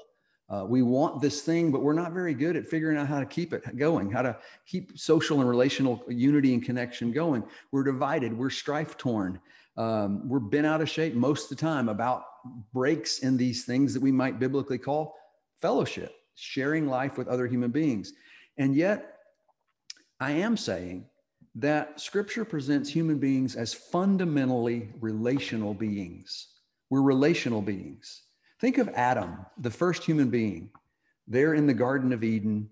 Uh, 0.49 0.65
we 0.65 0.83
want 0.83 1.21
this 1.21 1.43
thing, 1.43 1.73
but 1.73 1.83
we're 1.83 1.93
not 1.93 2.13
very 2.13 2.35
good 2.35 2.57
at 2.57 2.67
figuring 2.67 2.97
out 2.97 3.09
how 3.09 3.19
to 3.19 3.27
keep 3.27 3.53
it 3.53 3.77
going, 3.77 4.11
how 4.11 4.23
to 4.23 4.37
keep 4.65 4.97
social 4.97 5.41
and 5.41 5.49
relational 5.49 6.05
unity 6.09 6.55
and 6.55 6.65
connection 6.65 7.11
going. 7.11 7.43
We're 7.73 7.83
divided, 7.83 8.37
we're 8.37 8.51
strife 8.51 8.97
torn, 8.97 9.41
um, 9.77 10.29
we're 10.29 10.39
bent 10.39 10.67
out 10.67 10.81
of 10.81 10.89
shape 10.89 11.15
most 11.15 11.51
of 11.51 11.57
the 11.57 11.61
time 11.61 11.89
about 11.89 12.25
breaks 12.73 13.21
in 13.21 13.37
these 13.37 13.65
things 13.65 13.93
that 13.93 14.03
we 14.03 14.13
might 14.13 14.39
biblically 14.39 14.79
call 14.79 15.17
fellowship, 15.61 16.15
sharing 16.37 16.87
life 16.87 17.19
with 17.19 17.29
other 17.29 17.47
human 17.47 17.71
beings. 17.71 18.13
And 18.59 18.75
yet, 18.75 19.19
I 20.21 20.33
am 20.33 20.57
saying 20.57 21.07
that 21.57 22.01
scripture 22.01 22.45
presents 22.45 22.89
human 22.89 23.19
beings 23.19 23.57
as 23.57 23.75
fundamentally 23.75 24.91
relational 25.01 25.75
beings. 25.75 26.49
We're 26.91 27.03
relational 27.03 27.63
beings. 27.63 28.23
Think 28.61 28.79
of 28.79 28.89
Adam, 28.91 29.45
the 29.59 29.71
first 29.71 30.05
human 30.05 30.31
being, 30.31 30.71
there 31.27 31.55
in 31.55 31.67
the 31.67 31.75
Garden 31.75 32.13
of 32.13 32.23
Eden. 32.23 32.71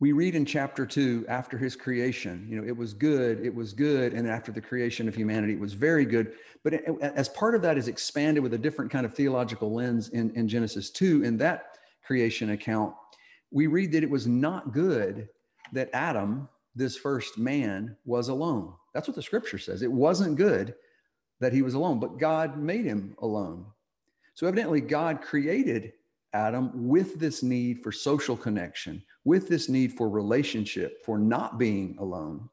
We 0.00 0.12
read 0.12 0.34
in 0.34 0.44
chapter 0.44 0.86
two, 0.86 1.24
after 1.28 1.58
his 1.58 1.74
creation, 1.74 2.46
you 2.48 2.60
know, 2.60 2.66
it 2.66 2.76
was 2.76 2.94
good, 2.94 3.44
it 3.44 3.54
was 3.54 3.72
good. 3.72 4.12
And 4.12 4.28
after 4.28 4.52
the 4.52 4.60
creation 4.60 5.08
of 5.08 5.14
humanity, 5.14 5.54
it 5.54 5.60
was 5.60 5.74
very 5.74 6.04
good. 6.04 6.34
But 6.62 6.74
as 7.00 7.28
part 7.28 7.54
of 7.54 7.62
that 7.62 7.78
is 7.78 7.88
expanded 7.88 8.42
with 8.42 8.54
a 8.54 8.58
different 8.58 8.90
kind 8.90 9.04
of 9.04 9.14
theological 9.14 9.72
lens 9.72 10.10
in, 10.10 10.30
in 10.32 10.48
Genesis 10.48 10.90
2, 10.90 11.24
And 11.24 11.38
that 11.40 11.78
creation 12.08 12.50
account, 12.50 12.94
we 13.50 13.66
read 13.66 13.92
that 13.92 14.02
it 14.02 14.08
was 14.10 14.26
not 14.26 14.72
good 14.72 15.28
that 15.72 15.90
Adam, 15.92 16.48
this 16.74 16.96
first 16.96 17.36
man, 17.36 17.94
was 18.06 18.28
alone. 18.28 18.72
That's 18.94 19.06
what 19.06 19.14
the 19.14 19.22
scripture 19.22 19.58
says. 19.58 19.82
It 19.82 19.92
wasn't 19.92 20.36
good 20.36 20.74
that 21.40 21.52
he 21.52 21.60
was 21.60 21.74
alone, 21.74 22.00
but 22.00 22.18
God 22.18 22.58
made 22.58 22.86
him 22.86 23.14
alone. 23.18 23.66
So, 24.34 24.46
evidently, 24.46 24.80
God 24.80 25.20
created 25.20 25.92
Adam 26.32 26.70
with 26.88 27.18
this 27.18 27.42
need 27.42 27.82
for 27.82 27.92
social 27.92 28.36
connection, 28.36 29.02
with 29.24 29.46
this 29.46 29.68
need 29.68 29.92
for 29.92 30.08
relationship, 30.08 31.04
for 31.04 31.18
not 31.18 31.58
being 31.58 31.94
alone 31.98 32.48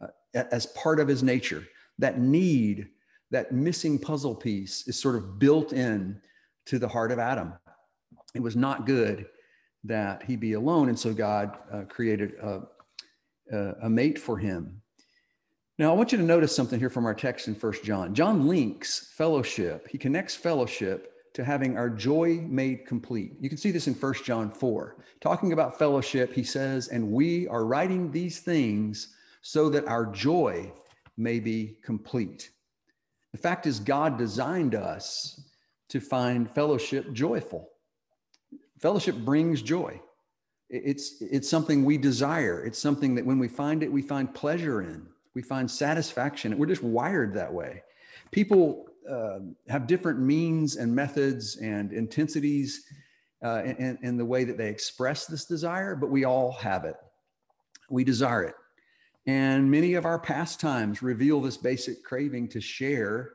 uh, 0.00 0.08
as 0.34 0.66
part 0.66 0.98
of 0.98 1.06
his 1.06 1.22
nature. 1.22 1.64
That 2.00 2.18
need, 2.18 2.88
that 3.30 3.52
missing 3.52 4.00
puzzle 4.00 4.34
piece 4.34 4.88
is 4.88 5.00
sort 5.00 5.14
of 5.14 5.38
built 5.38 5.72
in 5.72 6.20
to 6.66 6.78
the 6.78 6.88
heart 6.88 7.12
of 7.12 7.18
Adam. 7.18 7.52
It 8.34 8.42
was 8.42 8.56
not 8.56 8.86
good 8.86 9.26
that 9.84 10.22
he 10.22 10.36
be 10.36 10.52
alone. 10.52 10.88
And 10.88 10.98
so 10.98 11.12
God 11.12 11.56
uh, 11.72 11.82
created 11.88 12.34
a, 12.42 12.62
a, 13.52 13.74
a 13.82 13.90
mate 13.90 14.18
for 14.18 14.36
him. 14.36 14.82
Now, 15.78 15.90
I 15.90 15.96
want 15.96 16.12
you 16.12 16.18
to 16.18 16.24
notice 16.24 16.54
something 16.54 16.78
here 16.78 16.90
from 16.90 17.06
our 17.06 17.14
text 17.14 17.48
in 17.48 17.54
First 17.54 17.84
John. 17.84 18.14
John 18.14 18.46
links 18.46 19.12
fellowship, 19.16 19.88
he 19.88 19.96
connects 19.96 20.34
fellowship 20.34 21.10
to 21.32 21.44
having 21.44 21.78
our 21.78 21.88
joy 21.88 22.44
made 22.48 22.86
complete. 22.86 23.32
You 23.40 23.48
can 23.48 23.56
see 23.56 23.70
this 23.70 23.86
in 23.86 23.94
First 23.94 24.24
John 24.24 24.50
4. 24.50 24.96
Talking 25.20 25.52
about 25.52 25.78
fellowship, 25.78 26.34
he 26.34 26.42
says, 26.42 26.88
And 26.88 27.12
we 27.12 27.46
are 27.48 27.64
writing 27.64 28.10
these 28.10 28.40
things 28.40 29.14
so 29.42 29.70
that 29.70 29.86
our 29.86 30.06
joy 30.06 30.72
may 31.16 31.40
be 31.40 31.78
complete. 31.82 32.50
The 33.32 33.38
fact 33.38 33.66
is, 33.66 33.78
God 33.78 34.18
designed 34.18 34.74
us 34.74 35.40
to 35.88 36.00
find 36.00 36.50
fellowship 36.50 37.12
joyful. 37.12 37.70
Fellowship 38.80 39.16
brings 39.16 39.62
joy. 39.62 40.00
It's, 40.68 41.20
it's 41.20 41.48
something 41.48 41.84
we 41.84 41.98
desire. 41.98 42.64
It's 42.64 42.78
something 42.78 43.14
that 43.16 43.26
when 43.26 43.38
we 43.38 43.48
find 43.48 43.82
it, 43.82 43.92
we 43.92 44.02
find 44.02 44.32
pleasure 44.32 44.82
in 44.82 45.06
we 45.34 45.42
find 45.42 45.70
satisfaction. 45.70 46.56
We're 46.58 46.66
just 46.66 46.82
wired 46.82 47.34
that 47.34 47.52
way. 47.52 47.82
People 48.30 48.86
uh, 49.08 49.38
have 49.68 49.86
different 49.86 50.18
means 50.20 50.76
and 50.76 50.94
methods 50.94 51.56
and 51.56 51.92
intensities 51.92 52.84
uh, 53.44 53.62
in, 53.64 53.98
in 54.02 54.16
the 54.16 54.24
way 54.24 54.44
that 54.44 54.58
they 54.58 54.68
express 54.68 55.26
this 55.26 55.44
desire, 55.44 55.96
but 55.96 56.10
we 56.10 56.24
all 56.24 56.52
have 56.52 56.84
it. 56.84 56.96
We 57.88 58.04
desire 58.04 58.44
it. 58.44 58.54
And 59.26 59.70
many 59.70 59.94
of 59.94 60.04
our 60.04 60.18
pastimes 60.18 61.02
reveal 61.02 61.40
this 61.40 61.56
basic 61.56 62.02
craving 62.04 62.48
to 62.48 62.60
share 62.60 63.32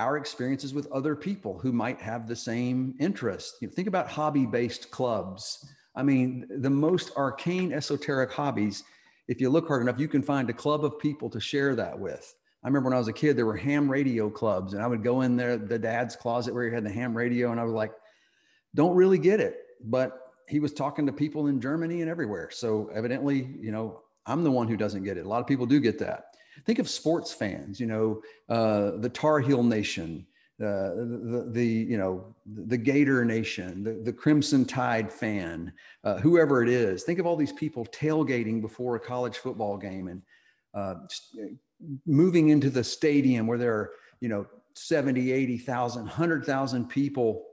our 0.00 0.16
experiences 0.16 0.74
with 0.74 0.90
other 0.90 1.14
people 1.14 1.58
who 1.58 1.72
might 1.72 2.00
have 2.00 2.26
the 2.26 2.34
same 2.34 2.94
interest. 2.98 3.58
You 3.60 3.68
know, 3.68 3.74
think 3.74 3.86
about 3.86 4.08
hobby 4.08 4.46
based 4.46 4.90
clubs. 4.90 5.64
I 5.94 6.02
mean, 6.02 6.46
the 6.58 6.70
most 6.70 7.16
arcane 7.16 7.72
esoteric 7.72 8.32
hobbies 8.32 8.84
if 9.30 9.40
you 9.40 9.48
look 9.48 9.68
hard 9.68 9.80
enough, 9.80 10.00
you 10.00 10.08
can 10.08 10.24
find 10.24 10.50
a 10.50 10.52
club 10.52 10.84
of 10.84 10.98
people 10.98 11.30
to 11.30 11.38
share 11.38 11.76
that 11.76 11.96
with. 11.96 12.34
I 12.64 12.66
remember 12.66 12.88
when 12.88 12.96
I 12.96 12.98
was 12.98 13.06
a 13.06 13.12
kid, 13.12 13.36
there 13.36 13.46
were 13.46 13.56
ham 13.56 13.88
radio 13.88 14.28
clubs, 14.28 14.74
and 14.74 14.82
I 14.82 14.88
would 14.88 15.04
go 15.04 15.20
in 15.20 15.36
there, 15.36 15.56
the 15.56 15.78
dad's 15.78 16.16
closet 16.16 16.52
where 16.52 16.68
he 16.68 16.74
had 16.74 16.84
the 16.84 16.90
ham 16.90 17.16
radio, 17.16 17.52
and 17.52 17.60
I 17.60 17.64
was 17.64 17.72
like, 17.72 17.92
don't 18.74 18.96
really 18.96 19.18
get 19.18 19.38
it. 19.38 19.58
But 19.84 20.18
he 20.48 20.58
was 20.58 20.72
talking 20.72 21.06
to 21.06 21.12
people 21.12 21.46
in 21.46 21.60
Germany 21.60 22.00
and 22.00 22.10
everywhere. 22.10 22.50
So 22.50 22.90
evidently, 22.92 23.56
you 23.60 23.70
know, 23.70 24.00
I'm 24.26 24.42
the 24.42 24.50
one 24.50 24.66
who 24.66 24.76
doesn't 24.76 25.04
get 25.04 25.16
it. 25.16 25.26
A 25.26 25.28
lot 25.28 25.40
of 25.40 25.46
people 25.46 25.64
do 25.64 25.78
get 25.78 26.00
that. 26.00 26.34
Think 26.66 26.78
of 26.78 26.88
sports 26.88 27.32
fans, 27.32 27.80
you 27.80 27.86
know, 27.86 28.22
uh, 28.48 28.92
the 28.98 29.08
Tar 29.08 29.40
Heel 29.40 29.62
Nation, 29.62 30.26
uh, 30.60 30.94
the, 30.94 31.48
the, 31.52 31.66
you 31.66 31.96
know 31.96 32.34
the 32.44 32.76
Gator 32.76 33.24
Nation, 33.24 33.82
the, 33.82 33.92
the 33.92 34.12
Crimson 34.12 34.64
Tide 34.66 35.10
fan, 35.10 35.72
uh, 36.04 36.18
whoever 36.18 36.62
it 36.62 36.68
is. 36.68 37.02
Think 37.02 37.18
of 37.18 37.26
all 37.26 37.36
these 37.36 37.52
people 37.52 37.86
tailgating 37.86 38.60
before 38.60 38.96
a 38.96 39.00
college 39.00 39.38
football 39.38 39.78
game 39.78 40.08
and 40.08 40.22
uh, 40.74 40.94
moving 42.06 42.50
into 42.50 42.68
the 42.68 42.84
stadium 42.84 43.46
where 43.46 43.56
there 43.58 43.74
are 43.74 43.90
you 44.20 44.28
know 44.28 44.46
70, 44.74 45.32
80,000, 45.32 46.02
100,000 46.02 46.88
people, 46.88 47.44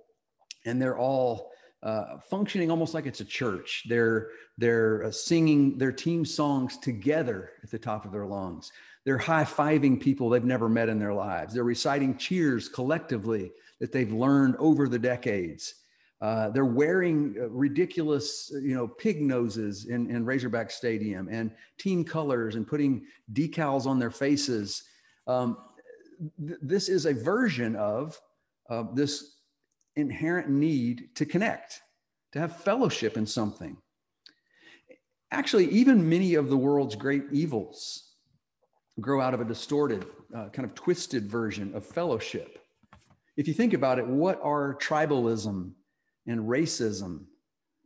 and 0.65 0.81
they're 0.81 0.97
all 0.97 1.51
uh, 1.83 2.17
functioning 2.29 2.71
almost 2.71 2.93
like 2.93 3.05
it's 3.05 3.21
a 3.21 3.25
church. 3.25 3.85
They're 3.87 4.29
they're 4.57 5.05
uh, 5.05 5.11
singing 5.11 5.77
their 5.77 5.91
team 5.91 6.25
songs 6.25 6.77
together 6.77 7.51
at 7.63 7.69
the 7.69 7.79
top 7.79 8.05
of 8.05 8.11
their 8.11 8.25
lungs. 8.25 8.71
They're 9.07 9.17
high 9.17 9.45
fiving 9.45 10.01
people 10.01 10.29
they've 10.29 10.43
never 10.43 10.67
met 10.67 10.89
in 10.89 10.99
their 10.99 11.13
lives. 11.13 11.53
They're 11.53 11.63
reciting 11.63 12.17
cheers 12.17 12.67
collectively 12.67 13.53
that 13.79 13.93
they've 13.93 14.11
learned 14.11 14.57
over 14.57 14.89
the 14.89 14.99
decades. 14.99 15.75
Uh, 16.19 16.49
they're 16.49 16.65
wearing 16.65 17.33
uh, 17.39 17.47
ridiculous, 17.47 18.51
you 18.61 18.75
know, 18.75 18.85
pig 18.85 19.21
noses 19.21 19.85
in, 19.85 20.11
in 20.11 20.25
Razorback 20.25 20.69
Stadium 20.69 21.29
and 21.31 21.51
team 21.77 22.03
colors 22.03 22.55
and 22.55 22.67
putting 22.67 23.05
decals 23.31 23.85
on 23.85 23.97
their 23.97 24.11
faces. 24.11 24.83
Um, 25.25 25.55
th- 26.45 26.59
this 26.61 26.89
is 26.89 27.05
a 27.05 27.13
version 27.13 27.77
of 27.77 28.19
uh, 28.69 28.83
this 28.93 29.37
inherent 29.95 30.49
need 30.49 31.15
to 31.15 31.25
connect, 31.25 31.79
to 32.33 32.39
have 32.39 32.57
fellowship 32.57 33.15
in 33.15 33.25
something. 33.25 33.77
Actually, 35.31 35.69
even 35.69 36.09
many 36.09 36.35
of 36.35 36.49
the 36.49 36.57
world's 36.57 36.97
great 36.97 37.23
evils 37.31 38.06
grow 38.99 39.21
out 39.21 39.33
of 39.33 39.41
a 39.41 39.45
distorted, 39.45 40.05
uh, 40.35 40.49
kind 40.49 40.65
of 40.65 40.73
twisted 40.73 41.29
version 41.29 41.73
of 41.75 41.85
fellowship. 41.85 42.59
If 43.35 43.47
you 43.47 43.53
think 43.53 43.73
about 43.73 43.99
it, 43.99 44.07
what 44.07 44.39
are 44.41 44.75
tribalism 44.75 45.71
and 46.25 46.39
racism 46.41 47.25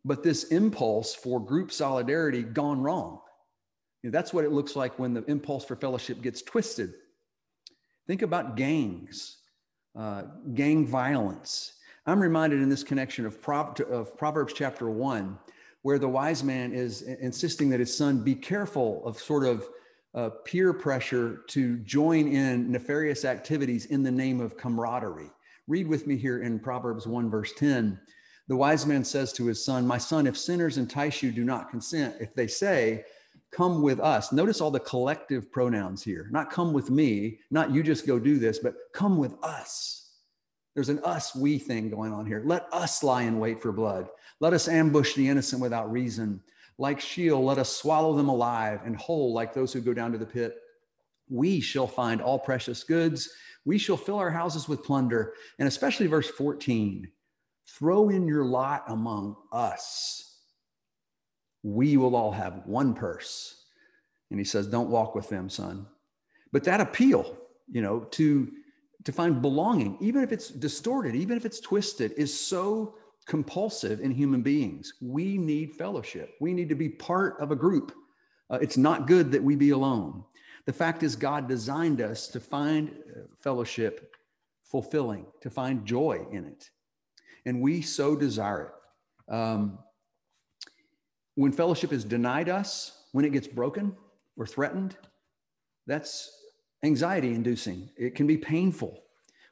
but 0.03 0.23
this 0.23 0.45
impulse 0.45 1.13
for 1.13 1.39
group 1.39 1.71
solidarity 1.71 2.41
gone 2.41 2.81
wrong? 2.81 3.19
You 4.01 4.09
know, 4.09 4.17
that's 4.17 4.33
what 4.33 4.45
it 4.45 4.51
looks 4.51 4.75
like 4.75 4.97
when 4.97 5.13
the 5.13 5.23
impulse 5.25 5.65
for 5.65 5.75
fellowship 5.75 6.21
gets 6.21 6.41
twisted. 6.41 6.93
Think 8.07 8.23
about 8.23 8.55
gangs, 8.55 9.37
uh, 9.95 10.23
gang 10.55 10.87
violence. 10.87 11.73
I'm 12.07 12.19
reminded 12.19 12.61
in 12.61 12.69
this 12.69 12.83
connection 12.83 13.25
of, 13.25 13.37
of 13.91 14.17
Proverbs 14.17 14.53
chapter 14.53 14.89
one, 14.89 15.37
where 15.83 15.99
the 15.99 16.09
wise 16.09 16.43
man 16.43 16.73
is 16.73 17.03
insisting 17.03 17.69
that 17.69 17.79
his 17.79 17.95
son 17.95 18.23
be 18.23 18.33
careful 18.33 19.05
of 19.05 19.19
sort 19.19 19.45
of 19.45 19.67
uh, 20.13 20.29
peer 20.45 20.73
pressure 20.73 21.43
to 21.47 21.77
join 21.79 22.27
in 22.27 22.71
nefarious 22.71 23.25
activities 23.25 23.85
in 23.87 24.03
the 24.03 24.11
name 24.11 24.39
of 24.41 24.57
camaraderie. 24.57 25.31
Read 25.67 25.87
with 25.87 26.07
me 26.07 26.17
here 26.17 26.41
in 26.41 26.59
Proverbs 26.59 27.07
1, 27.07 27.29
verse 27.29 27.53
10. 27.53 27.99
The 28.47 28.55
wise 28.55 28.85
man 28.85 29.05
says 29.05 29.31
to 29.33 29.45
his 29.45 29.63
son, 29.63 29.87
My 29.87 29.97
son, 29.97 30.27
if 30.27 30.37
sinners 30.37 30.77
entice 30.77 31.23
you, 31.23 31.31
do 31.31 31.45
not 31.45 31.69
consent. 31.69 32.15
If 32.19 32.33
they 32.33 32.47
say, 32.47 33.05
Come 33.51 33.81
with 33.81 33.99
us, 33.99 34.31
notice 34.31 34.61
all 34.61 34.71
the 34.71 34.79
collective 34.79 35.51
pronouns 35.51 36.01
here. 36.01 36.29
Not 36.31 36.51
come 36.51 36.71
with 36.71 36.89
me, 36.89 37.39
not 37.51 37.71
you 37.71 37.83
just 37.83 38.07
go 38.07 38.17
do 38.17 38.39
this, 38.39 38.59
but 38.59 38.75
come 38.93 39.17
with 39.17 39.33
us. 39.43 40.11
There's 40.73 40.87
an 40.87 40.99
us 41.03 41.35
we 41.35 41.57
thing 41.57 41.89
going 41.89 42.13
on 42.13 42.25
here. 42.25 42.41
Let 42.45 42.67
us 42.71 43.03
lie 43.03 43.23
in 43.23 43.39
wait 43.39 43.61
for 43.61 43.73
blood. 43.73 44.07
Let 44.39 44.53
us 44.53 44.69
ambush 44.69 45.15
the 45.15 45.27
innocent 45.27 45.61
without 45.61 45.91
reason. 45.91 46.41
Like 46.77 46.99
Sheol, 46.99 47.43
let 47.43 47.57
us 47.57 47.75
swallow 47.75 48.15
them 48.15 48.29
alive 48.29 48.81
and 48.85 48.95
whole 48.95 49.33
like 49.33 49.53
those 49.53 49.71
who 49.73 49.81
go 49.81 49.93
down 49.93 50.11
to 50.11 50.17
the 50.17 50.25
pit. 50.25 50.57
We 51.29 51.59
shall 51.61 51.87
find 51.87 52.21
all 52.21 52.39
precious 52.39 52.83
goods. 52.83 53.29
We 53.65 53.77
shall 53.77 53.97
fill 53.97 54.17
our 54.17 54.31
houses 54.31 54.67
with 54.67 54.83
plunder. 54.83 55.33
And 55.59 55.67
especially 55.67 56.07
verse 56.07 56.29
14 56.29 57.07
throw 57.67 58.09
in 58.09 58.27
your 58.27 58.45
lot 58.45 58.83
among 58.87 59.35
us. 59.51 60.39
We 61.63 61.97
will 61.97 62.15
all 62.15 62.31
have 62.31 62.63
one 62.65 62.93
purse. 62.93 63.65
And 64.29 64.39
he 64.39 64.43
says, 64.43 64.67
Don't 64.67 64.89
walk 64.89 65.15
with 65.15 65.29
them, 65.29 65.49
son. 65.49 65.85
But 66.51 66.63
that 66.65 66.81
appeal, 66.81 67.37
you 67.71 67.81
know, 67.81 68.01
to, 68.11 68.51
to 69.05 69.11
find 69.11 69.41
belonging, 69.41 69.97
even 70.01 70.23
if 70.23 70.31
it's 70.31 70.49
distorted, 70.49 71.15
even 71.15 71.37
if 71.37 71.45
it's 71.45 71.59
twisted, 71.59 72.13
is 72.13 72.37
so 72.37 72.95
compulsive 73.25 73.99
in 73.99 74.11
human 74.11 74.41
beings. 74.41 74.93
We 75.01 75.37
need 75.37 75.73
fellowship. 75.73 76.35
We 76.39 76.53
need 76.53 76.69
to 76.69 76.75
be 76.75 76.89
part 76.89 77.39
of 77.39 77.51
a 77.51 77.55
group. 77.55 77.93
Uh, 78.49 78.59
it's 78.61 78.77
not 78.77 79.07
good 79.07 79.31
that 79.31 79.43
we 79.43 79.55
be 79.55 79.69
alone. 79.69 80.23
The 80.65 80.73
fact 80.73 81.03
is, 81.03 81.15
God 81.15 81.47
designed 81.47 82.01
us 82.01 82.27
to 82.29 82.39
find 82.39 82.89
uh, 82.89 83.21
fellowship 83.37 84.13
fulfilling, 84.63 85.25
to 85.41 85.49
find 85.49 85.85
joy 85.85 86.25
in 86.31 86.45
it. 86.45 86.69
And 87.45 87.61
we 87.61 87.81
so 87.81 88.15
desire 88.15 88.73
it. 89.29 89.33
Um, 89.33 89.79
when 91.35 91.51
fellowship 91.51 91.91
is 91.91 92.03
denied 92.03 92.49
us, 92.49 93.05
when 93.11 93.25
it 93.25 93.31
gets 93.31 93.47
broken 93.47 93.95
or 94.37 94.45
threatened, 94.45 94.97
that's 95.87 96.31
anxiety 96.83 97.29
inducing. 97.29 97.89
It 97.97 98.15
can 98.15 98.27
be 98.27 98.37
painful. 98.37 99.01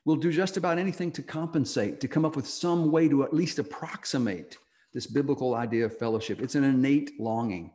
We'll 0.06 0.16
do 0.16 0.32
just 0.32 0.58
about 0.58 0.80
anything 0.80 1.12
to 1.14 1.22
compensate, 1.22 2.00
to 2.02 2.08
come 2.08 2.26
up 2.26 2.36
with 2.36 2.48
some 2.48 2.92
way 2.92 3.08
to 3.10 3.24
at 3.24 3.34
least 3.34 3.60
approximate 3.60 4.58
this 4.94 5.06
biblical 5.06 5.56
idea 5.56 5.86
of 5.86 5.98
fellowship. 5.98 6.42
It's 6.42 6.56
an 6.56 6.64
innate 6.64 7.12
longing. 7.20 7.72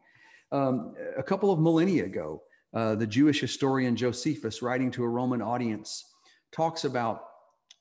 Um, 0.50 0.94
a 1.16 1.22
couple 1.22 1.52
of 1.52 1.60
millennia 1.60 2.04
ago, 2.04 2.42
uh, 2.72 2.94
the 2.94 3.06
Jewish 3.06 3.40
historian 3.40 3.94
Josephus, 3.94 4.62
writing 4.62 4.90
to 4.92 5.04
a 5.04 5.08
Roman 5.08 5.42
audience, 5.42 6.04
talks 6.52 6.84
about 6.84 7.24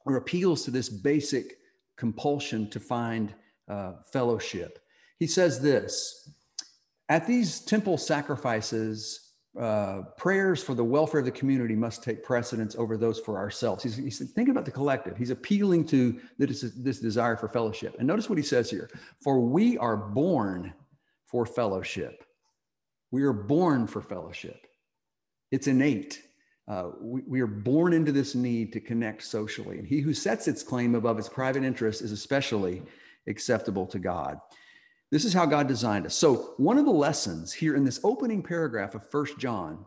or 0.06 0.18
appeals 0.18 0.66
to 0.66 0.72
this 0.72 0.90
basic 0.90 1.58
compulsion 1.98 2.70
to 2.70 2.80
find 2.80 3.34
uh, 3.70 3.94
fellowship. 4.12 4.80
He 5.20 5.28
says 5.28 5.62
this 5.62 6.30
At 7.10 7.28
these 7.28 7.60
temple 7.62 7.98
sacrifices, 7.98 9.23
uh, 9.60 10.02
prayers 10.18 10.64
for 10.64 10.74
the 10.74 10.84
welfare 10.84 11.20
of 11.20 11.26
the 11.26 11.32
community 11.32 11.76
must 11.76 12.04
take 12.04 12.24
precedence 12.24 12.76
over 12.76 12.98
those 12.98 13.20
for 13.20 13.38
ourselves. 13.38 13.84
He's, 13.84 13.96
he's 13.96 14.18
thinking 14.32 14.52
about 14.52 14.66
the 14.66 14.72
collective. 14.72 15.16
He's 15.16 15.30
appealing 15.30 15.86
to 15.88 16.20
this, 16.40 16.62
this 16.76 17.00
desire 17.00 17.38
for 17.38 17.48
fellowship. 17.48 17.96
And 18.00 18.08
notice 18.08 18.30
what 18.30 18.40
he 18.40 18.44
says 18.44 18.70
here 18.70 18.90
For 19.24 19.40
we 19.40 19.78
are 19.78 19.96
born 19.96 20.74
for 21.26 21.46
fellowship. 21.46 22.24
We 23.12 23.24
are 23.24 23.34
born 23.34 23.86
for 23.86 24.02
fellowship, 24.02 24.66
it's 25.52 25.68
innate. 25.68 26.22
Uh, 26.66 26.92
we, 27.02 27.22
we 27.28 27.42
are 27.42 27.48
born 27.48 27.92
into 27.92 28.14
this 28.14 28.36
need 28.36 28.72
to 28.72 28.80
connect 28.80 29.22
socially. 29.22 29.80
And 29.80 29.86
he 29.86 30.00
who 30.00 30.14
sets 30.14 30.48
its 30.48 30.64
claim 30.64 30.96
above 30.96 31.20
its 31.20 31.28
private 31.28 31.66
interest 31.66 32.02
is 32.02 32.14
especially 32.14 32.82
acceptable 33.28 33.86
to 33.88 34.00
God. 34.00 34.38
This 35.14 35.26
is 35.26 35.34
how 35.34 35.46
God 35.46 35.68
designed 35.68 36.08
us. 36.08 36.16
So, 36.16 36.56
one 36.58 36.80
of 36.80 36.86
the 36.86 36.92
lessons 36.92 37.54
here 37.54 37.76
in 37.76 37.84
this 37.84 38.00
opening 38.04 38.42
paragraph 38.42 38.96
of 38.96 39.08
First 39.12 39.38
John 39.38 39.86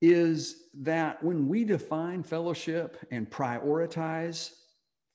is 0.00 0.68
that 0.82 1.20
when 1.24 1.48
we 1.48 1.64
define 1.64 2.22
fellowship 2.22 3.04
and 3.10 3.28
prioritize 3.28 4.52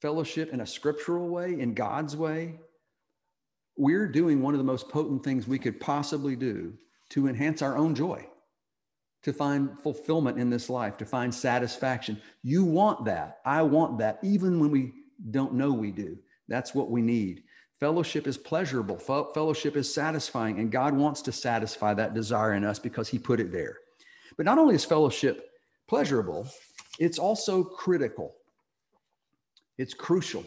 fellowship 0.01 0.51
in 0.51 0.59
a 0.59 0.65
scriptural 0.65 1.29
way, 1.29 1.57
in 1.57 1.73
God's 1.73 2.17
way, 2.17 2.59
we're 3.77 4.09
doing 4.09 4.41
one 4.41 4.53
of 4.53 4.57
the 4.57 4.65
most 4.65 4.89
potent 4.89 5.23
things 5.23 5.47
we 5.47 5.57
could 5.57 5.79
possibly 5.79 6.35
do 6.35 6.73
to 7.11 7.29
enhance 7.29 7.61
our 7.61 7.77
own 7.77 7.95
joy, 7.95 8.27
to 9.21 9.31
find 9.31 9.79
fulfillment 9.79 10.37
in 10.37 10.49
this 10.49 10.69
life, 10.69 10.97
to 10.97 11.05
find 11.05 11.33
satisfaction. 11.33 12.21
You 12.41 12.65
want 12.65 13.05
that. 13.05 13.37
I 13.45 13.61
want 13.61 13.99
that, 13.99 14.19
even 14.21 14.59
when 14.59 14.69
we 14.69 14.91
don't 15.31 15.53
know 15.53 15.71
we 15.71 15.91
do. 15.91 16.17
That's 16.49 16.75
what 16.75 16.91
we 16.91 17.01
need. 17.01 17.43
Fellowship 17.79 18.27
is 18.27 18.37
pleasurable, 18.37 18.97
fellowship 18.97 19.75
is 19.75 19.93
satisfying, 19.93 20.59
and 20.59 20.71
God 20.71 20.93
wants 20.93 21.21
to 21.23 21.31
satisfy 21.31 21.93
that 21.93 22.13
desire 22.13 22.53
in 22.53 22.63
us 22.63 22.79
because 22.79 23.09
He 23.09 23.19
put 23.19 23.39
it 23.39 23.51
there. 23.51 23.77
But 24.37 24.45
not 24.45 24.57
only 24.57 24.75
is 24.75 24.85
fellowship 24.85 25.49
pleasurable, 25.87 26.47
it's 26.99 27.19
also 27.19 27.63
critical, 27.63 28.35
it's 29.77 29.93
crucial. 29.93 30.45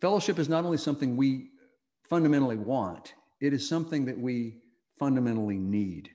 Fellowship 0.00 0.38
is 0.38 0.48
not 0.48 0.64
only 0.64 0.78
something 0.78 1.16
we 1.16 1.50
fundamentally 2.08 2.56
want, 2.56 3.14
it 3.40 3.52
is 3.52 3.68
something 3.68 4.04
that 4.06 4.18
we 4.18 4.62
fundamentally 4.98 5.58
need. 5.58 6.10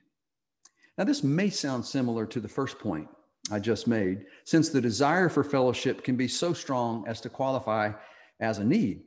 Now, 0.98 1.04
this 1.04 1.22
may 1.22 1.48
sound 1.48 1.86
similar 1.86 2.26
to 2.26 2.40
the 2.40 2.48
first 2.48 2.78
point 2.78 3.08
I 3.50 3.60
just 3.60 3.86
made, 3.86 4.26
since 4.44 4.68
the 4.68 4.80
desire 4.80 5.28
for 5.28 5.42
fellowship 5.42 6.04
can 6.04 6.16
be 6.16 6.28
so 6.28 6.52
strong 6.52 7.06
as 7.06 7.20
to 7.22 7.30
qualify 7.30 7.92
as 8.40 8.58
a 8.58 8.64
need. 8.64 9.04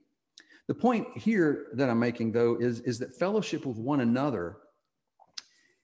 The 0.67 0.75
point 0.75 1.17
here 1.17 1.67
that 1.73 1.89
I'm 1.89 1.99
making, 1.99 2.31
though, 2.31 2.57
is, 2.59 2.79
is 2.81 2.99
that 2.99 3.15
fellowship 3.17 3.65
with 3.65 3.77
one 3.77 3.99
another 3.99 4.57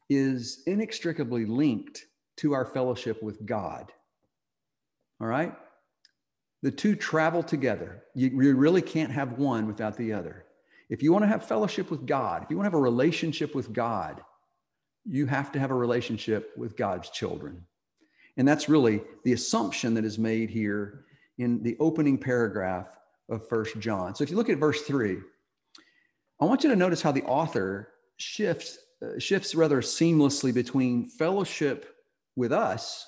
is 0.09 0.63
inextricably 0.65 1.45
linked 1.45 2.05
to 2.37 2.53
our 2.53 2.65
fellowship 2.65 3.21
with 3.21 3.45
God. 3.45 3.91
All 5.19 5.27
right? 5.27 5.53
The 6.61 6.71
two 6.71 6.95
travel 6.95 7.43
together. 7.43 8.03
You, 8.15 8.29
you 8.41 8.55
really 8.55 8.81
can't 8.81 9.11
have 9.11 9.33
one 9.33 9.67
without 9.67 9.97
the 9.97 10.13
other. 10.13 10.45
If 10.89 11.03
you 11.03 11.11
want 11.11 11.23
to 11.23 11.27
have 11.27 11.45
fellowship 11.45 11.91
with 11.91 12.05
God, 12.05 12.43
if 12.43 12.49
you 12.49 12.55
want 12.55 12.65
to 12.65 12.71
have 12.71 12.79
a 12.79 12.81
relationship 12.81 13.53
with 13.53 13.73
God, 13.73 14.21
you 15.05 15.25
have 15.25 15.51
to 15.53 15.59
have 15.59 15.71
a 15.71 15.75
relationship 15.75 16.51
with 16.57 16.77
God's 16.77 17.09
children. 17.09 17.65
And 18.37 18.47
that's 18.47 18.69
really 18.69 19.01
the 19.23 19.33
assumption 19.33 19.95
that 19.95 20.05
is 20.05 20.19
made 20.19 20.49
here 20.49 21.05
in 21.37 21.63
the 21.63 21.75
opening 21.79 22.17
paragraph 22.17 22.87
of 23.29 23.47
First 23.47 23.79
John. 23.79 24.15
So 24.15 24.23
if 24.23 24.29
you 24.29 24.37
look 24.37 24.49
at 24.49 24.57
verse 24.57 24.81
3, 24.81 25.17
I 26.39 26.45
want 26.45 26.63
you 26.63 26.69
to 26.69 26.75
notice 26.75 27.01
how 27.01 27.11
the 27.11 27.23
author 27.23 27.89
shifts 28.17 28.77
uh, 28.99 29.19
shifts 29.19 29.53
rather 29.53 29.81
seamlessly 29.81 30.51
between 30.51 31.05
fellowship 31.05 31.95
with 32.35 32.51
us, 32.51 33.05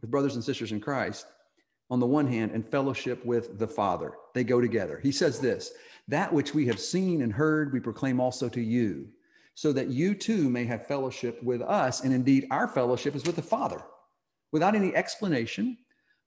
with 0.00 0.10
brothers 0.10 0.34
and 0.34 0.42
sisters 0.42 0.72
in 0.72 0.80
Christ, 0.80 1.26
on 1.88 2.00
the 2.00 2.06
one 2.06 2.26
hand, 2.26 2.50
and 2.50 2.66
fellowship 2.66 3.24
with 3.24 3.58
the 3.60 3.68
Father. 3.68 4.12
They 4.34 4.42
go 4.42 4.60
together. 4.60 4.98
He 5.00 5.12
says 5.12 5.38
this 5.38 5.72
That 6.08 6.32
which 6.32 6.52
we 6.52 6.66
have 6.66 6.80
seen 6.80 7.22
and 7.22 7.32
heard, 7.32 7.72
we 7.72 7.78
proclaim 7.78 8.20
also 8.20 8.48
to 8.48 8.60
you, 8.60 9.08
so 9.54 9.72
that 9.72 9.88
you 9.88 10.14
too 10.14 10.50
may 10.50 10.64
have 10.64 10.88
fellowship 10.88 11.40
with 11.44 11.62
us. 11.62 12.00
And 12.02 12.12
indeed, 12.12 12.48
our 12.50 12.66
fellowship 12.66 13.14
is 13.14 13.24
with 13.24 13.36
the 13.36 13.42
Father. 13.42 13.82
Without 14.50 14.74
any 14.74 14.94
explanation, 14.96 15.76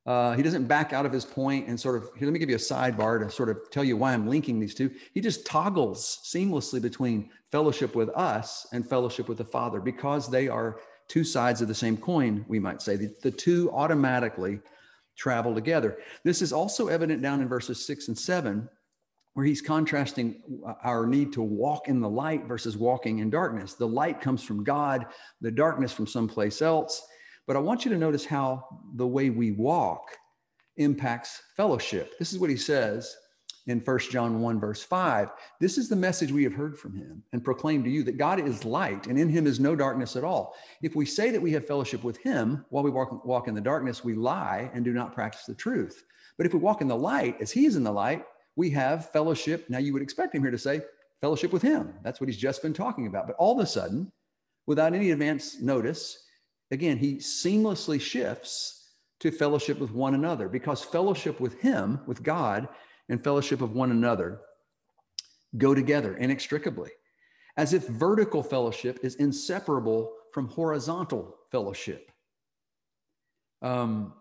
uh, 0.05 0.33
he 0.33 0.41
doesn't 0.41 0.65
back 0.65 0.93
out 0.93 1.05
of 1.05 1.11
his 1.11 1.25
point 1.25 1.67
and 1.67 1.79
sort 1.79 1.95
of, 1.95 2.09
here, 2.17 2.25
let 2.27 2.33
me 2.33 2.39
give 2.39 2.49
you 2.49 2.55
a 2.55 2.59
sidebar 2.59 3.23
to 3.23 3.29
sort 3.29 3.49
of 3.49 3.57
tell 3.69 3.83
you 3.83 3.95
why 3.95 4.13
I'm 4.13 4.27
linking 4.27 4.59
these 4.59 4.73
two. 4.73 4.89
He 5.13 5.21
just 5.21 5.45
toggles 5.45 6.19
seamlessly 6.25 6.81
between 6.81 7.29
fellowship 7.51 7.95
with 7.95 8.09
us 8.09 8.65
and 8.73 8.87
fellowship 8.87 9.29
with 9.29 9.37
the 9.37 9.45
Father 9.45 9.79
because 9.79 10.29
they 10.29 10.47
are 10.47 10.79
two 11.07 11.23
sides 11.23 11.61
of 11.61 11.67
the 11.67 11.75
same 11.75 11.97
coin, 11.97 12.45
we 12.47 12.59
might 12.59 12.81
say. 12.81 12.95
The, 12.95 13.13
the 13.21 13.31
two 13.31 13.69
automatically 13.71 14.59
travel 15.17 15.53
together. 15.53 15.97
This 16.23 16.41
is 16.41 16.51
also 16.51 16.87
evident 16.87 17.21
down 17.21 17.41
in 17.41 17.47
verses 17.47 17.85
six 17.85 18.07
and 18.07 18.17
seven, 18.17 18.67
where 19.33 19.45
he's 19.45 19.61
contrasting 19.61 20.41
our 20.83 21.05
need 21.05 21.31
to 21.33 21.41
walk 21.41 21.87
in 21.87 21.99
the 21.99 22.09
light 22.09 22.45
versus 22.45 22.75
walking 22.75 23.19
in 23.19 23.29
darkness. 23.29 23.75
The 23.75 23.87
light 23.87 24.19
comes 24.19 24.43
from 24.43 24.63
God, 24.63 25.05
the 25.41 25.51
darkness 25.51 25.91
from 25.93 26.07
someplace 26.07 26.61
else. 26.61 27.05
But 27.47 27.55
I 27.55 27.59
want 27.59 27.85
you 27.85 27.91
to 27.91 27.97
notice 27.97 28.25
how 28.25 28.65
the 28.95 29.07
way 29.07 29.29
we 29.29 29.51
walk 29.51 30.17
impacts 30.77 31.41
fellowship. 31.55 32.17
This 32.17 32.33
is 32.33 32.39
what 32.39 32.49
he 32.49 32.57
says 32.57 33.15
in 33.67 33.79
1 33.79 33.99
John 34.11 34.41
1, 34.41 34.59
verse 34.59 34.83
5. 34.83 35.31
This 35.59 35.77
is 35.77 35.89
the 35.89 35.95
message 35.95 36.31
we 36.31 36.43
have 36.43 36.53
heard 36.53 36.77
from 36.77 36.95
him 36.95 37.23
and 37.31 37.43
proclaimed 37.43 37.83
to 37.85 37.89
you 37.89 38.03
that 38.03 38.17
God 38.17 38.39
is 38.39 38.65
light 38.65 39.07
and 39.07 39.19
in 39.19 39.29
him 39.29 39.45
is 39.45 39.59
no 39.59 39.75
darkness 39.75 40.15
at 40.15 40.23
all. 40.23 40.55
If 40.81 40.95
we 40.95 41.05
say 41.05 41.29
that 41.31 41.41
we 41.41 41.51
have 41.51 41.65
fellowship 41.67 42.03
with 42.03 42.17
him 42.17 42.65
while 42.69 42.83
we 42.83 42.89
walk, 42.89 43.25
walk 43.25 43.47
in 43.47 43.53
the 43.53 43.61
darkness, 43.61 44.03
we 44.03 44.15
lie 44.15 44.69
and 44.73 44.83
do 44.83 44.93
not 44.93 45.13
practice 45.13 45.45
the 45.45 45.55
truth. 45.55 46.03
But 46.37 46.45
if 46.45 46.53
we 46.53 46.59
walk 46.59 46.81
in 46.81 46.87
the 46.87 46.95
light 46.95 47.37
as 47.39 47.51
he 47.51 47.65
is 47.65 47.75
in 47.75 47.83
the 47.83 47.91
light, 47.91 48.25
we 48.55 48.69
have 48.71 49.11
fellowship. 49.11 49.69
Now, 49.69 49.77
you 49.77 49.93
would 49.93 50.01
expect 50.01 50.33
him 50.35 50.41
here 50.41 50.51
to 50.51 50.57
say 50.57 50.81
fellowship 51.21 51.53
with 51.53 51.61
him. 51.61 51.93
That's 52.03 52.19
what 52.19 52.29
he's 52.29 52.37
just 52.37 52.61
been 52.61 52.73
talking 52.73 53.07
about. 53.07 53.27
But 53.27 53.35
all 53.37 53.59
of 53.59 53.63
a 53.63 53.67
sudden, 53.67 54.11
without 54.65 54.93
any 54.93 55.11
advance 55.11 55.61
notice, 55.61 56.25
again, 56.71 56.97
he 56.97 57.17
seamlessly 57.17 57.99
shifts 57.99 58.89
to 59.19 59.31
fellowship 59.31 59.79
with 59.79 59.91
one 59.91 60.15
another 60.15 60.49
because 60.49 60.81
fellowship 60.81 61.39
with 61.39 61.59
him, 61.61 61.99
with 62.07 62.23
God, 62.23 62.67
and 63.09 63.23
fellowship 63.23 63.61
of 63.61 63.73
one 63.73 63.91
another 63.91 64.39
go 65.57 65.75
together 65.75 66.15
inextricably, 66.17 66.89
as 67.57 67.73
if 67.73 67.87
vertical 67.87 68.41
fellowship 68.41 68.99
is 69.03 69.15
inseparable 69.15 70.13
from 70.33 70.47
horizontal 70.47 71.35
fellowship. 71.51 72.11
Um, 73.61 74.13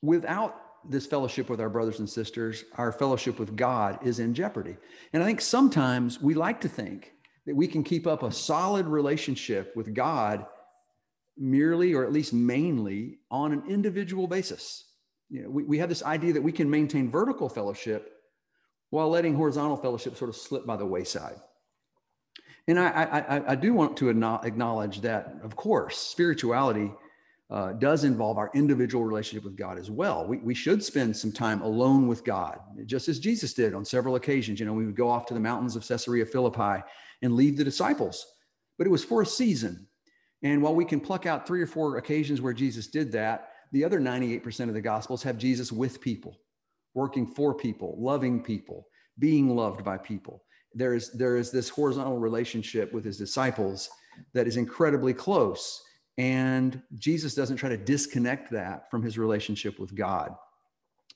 without 0.00 0.56
this 0.88 1.06
fellowship 1.06 1.50
with 1.50 1.60
our 1.60 1.68
brothers 1.68 1.98
and 1.98 2.08
sisters, 2.08 2.64
our 2.76 2.92
fellowship 2.92 3.38
with 3.38 3.56
God 3.56 3.98
is 4.06 4.20
in 4.20 4.32
jeopardy. 4.32 4.76
And 5.12 5.22
I 5.22 5.26
think 5.26 5.40
sometimes 5.40 6.22
we 6.22 6.34
like 6.34 6.60
to 6.62 6.68
think 6.68 7.12
that 7.46 7.54
we 7.54 7.66
can 7.66 7.82
keep 7.82 8.06
up 8.06 8.22
a 8.22 8.32
solid 8.32 8.86
relationship 8.86 9.76
with 9.76 9.92
God 9.92 10.46
merely 11.40 11.94
or 11.94 12.04
at 12.04 12.12
least 12.12 12.32
mainly 12.32 13.18
on 13.30 13.52
an 13.52 13.62
individual 13.66 14.26
basis. 14.26 14.84
You 15.30 15.42
know, 15.42 15.50
we, 15.50 15.64
we 15.64 15.78
have 15.78 15.88
this 15.88 16.04
idea 16.04 16.34
that 16.34 16.42
we 16.42 16.52
can 16.52 16.68
maintain 16.68 17.10
vertical 17.10 17.48
fellowship 17.48 18.12
while 18.90 19.08
letting 19.08 19.34
horizontal 19.34 19.76
fellowship 19.76 20.16
sort 20.16 20.28
of 20.28 20.36
slip 20.36 20.66
by 20.66 20.76
the 20.76 20.86
wayside. 20.86 21.36
And 22.68 22.78
I, 22.78 22.88
I, 22.88 23.52
I 23.52 23.54
do 23.54 23.72
want 23.72 23.96
to 23.96 24.10
acknowledge 24.10 25.00
that, 25.00 25.36
of 25.42 25.56
course, 25.56 25.96
spirituality 25.96 26.92
uh, 27.50 27.72
does 27.72 28.04
involve 28.04 28.38
our 28.38 28.50
individual 28.54 29.04
relationship 29.04 29.44
with 29.44 29.56
God 29.56 29.78
as 29.78 29.90
well. 29.90 30.26
We, 30.26 30.38
we 30.38 30.54
should 30.54 30.84
spend 30.84 31.16
some 31.16 31.32
time 31.32 31.62
alone 31.62 32.06
with 32.06 32.22
God, 32.22 32.60
just 32.86 33.08
as 33.08 33.18
Jesus 33.18 33.54
did 33.54 33.74
on 33.74 33.84
several 33.84 34.14
occasions. 34.14 34.60
You 34.60 34.66
know, 34.66 34.72
we 34.72 34.86
would 34.86 34.94
go 34.94 35.08
off 35.08 35.26
to 35.26 35.34
the 35.34 35.40
mountains 35.40 35.74
of 35.74 35.86
Caesarea 35.86 36.26
Philippi 36.26 36.84
and 37.22 37.34
leave 37.34 37.56
the 37.56 37.64
disciples, 37.64 38.24
but 38.78 38.86
it 38.86 38.90
was 38.90 39.04
for 39.04 39.22
a 39.22 39.26
season. 39.26 39.88
And 40.42 40.62
while 40.62 40.74
we 40.74 40.84
can 40.84 41.00
pluck 41.00 41.26
out 41.26 41.46
three 41.46 41.60
or 41.60 41.66
four 41.66 41.98
occasions 41.98 42.40
where 42.40 42.52
Jesus 42.52 42.86
did 42.86 43.12
that, 43.12 43.50
the 43.72 43.84
other 43.84 44.00
98% 44.00 44.68
of 44.68 44.74
the 44.74 44.80
Gospels 44.80 45.22
have 45.22 45.38
Jesus 45.38 45.70
with 45.70 46.00
people, 46.00 46.38
working 46.94 47.26
for 47.26 47.54
people, 47.54 47.96
loving 47.98 48.42
people, 48.42 48.86
being 49.18 49.54
loved 49.54 49.84
by 49.84 49.98
people. 49.98 50.42
There 50.74 50.94
is, 50.94 51.10
there 51.12 51.36
is 51.36 51.50
this 51.50 51.68
horizontal 51.68 52.18
relationship 52.18 52.92
with 52.92 53.04
his 53.04 53.18
disciples 53.18 53.90
that 54.34 54.46
is 54.46 54.56
incredibly 54.56 55.12
close. 55.12 55.82
And 56.18 56.82
Jesus 56.98 57.34
doesn't 57.34 57.56
try 57.56 57.68
to 57.68 57.76
disconnect 57.76 58.50
that 58.52 58.90
from 58.90 59.02
his 59.02 59.18
relationship 59.18 59.78
with 59.78 59.94
God. 59.94 60.34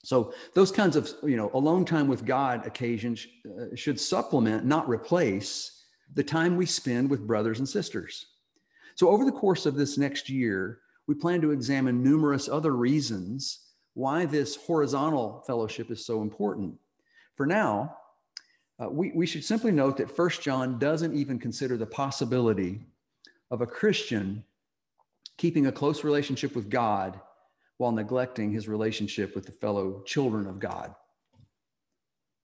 So 0.05 0.35
those 0.55 0.71
kinds 0.71 0.97
of, 0.97 1.11
you 1.23 1.37
know, 1.37 1.51
alone 1.55 1.85
time 1.85 2.09
with 2.09 2.25
God 2.25 2.67
occasions 2.67 3.27
uh, 3.47 3.75
should 3.75 3.99
supplement, 3.99 4.65
not 4.65 4.89
replace, 4.89 5.85
the 6.13 6.23
time 6.23 6.57
we 6.57 6.67
spend 6.67 7.09
with 7.09 7.27
brothers 7.27 7.59
and 7.59 7.69
sisters. 7.69 8.27
So, 8.95 9.09
over 9.09 9.25
the 9.25 9.33
course 9.33 9.67
of 9.67 9.75
this 9.75 9.99
next 9.99 10.29
year, 10.29 10.81
we 11.07 11.15
plan 11.15 11.41
to 11.43 11.51
examine 11.51 12.03
numerous 12.03 12.49
other 12.49 12.73
reasons 12.73 13.61
why 13.95 14.27
this 14.27 14.57
horizontal 14.57 15.43
fellowship 15.47 15.91
is 15.91 16.05
so 16.05 16.23
important. 16.23 16.75
For 17.37 17.47
now, 17.47 17.97
uh, 18.83 18.89
we, 18.89 19.13
we 19.15 19.27
should 19.27 19.45
simply 19.45 19.71
note 19.71 19.97
that 19.99 20.11
First 20.11 20.43
John 20.43 20.79
doesn't 20.79 21.15
even 21.15 21.39
consider 21.39 21.77
the 21.77 21.87
possibility 21.87 22.81
of 23.51 23.61
a 23.61 23.67
Christian 23.67 24.45
keeping 25.37 25.67
a 25.67 25.73
close 25.73 26.05
relationship 26.05 26.55
with 26.55 26.71
God 26.71 27.21
while 27.79 27.93
neglecting 27.93 28.53
his 28.53 28.69
relationship 28.69 29.35
with 29.35 29.47
the 29.47 29.53
fellow 29.53 30.03
children 30.07 30.47
of 30.47 30.59
God. 30.59 30.95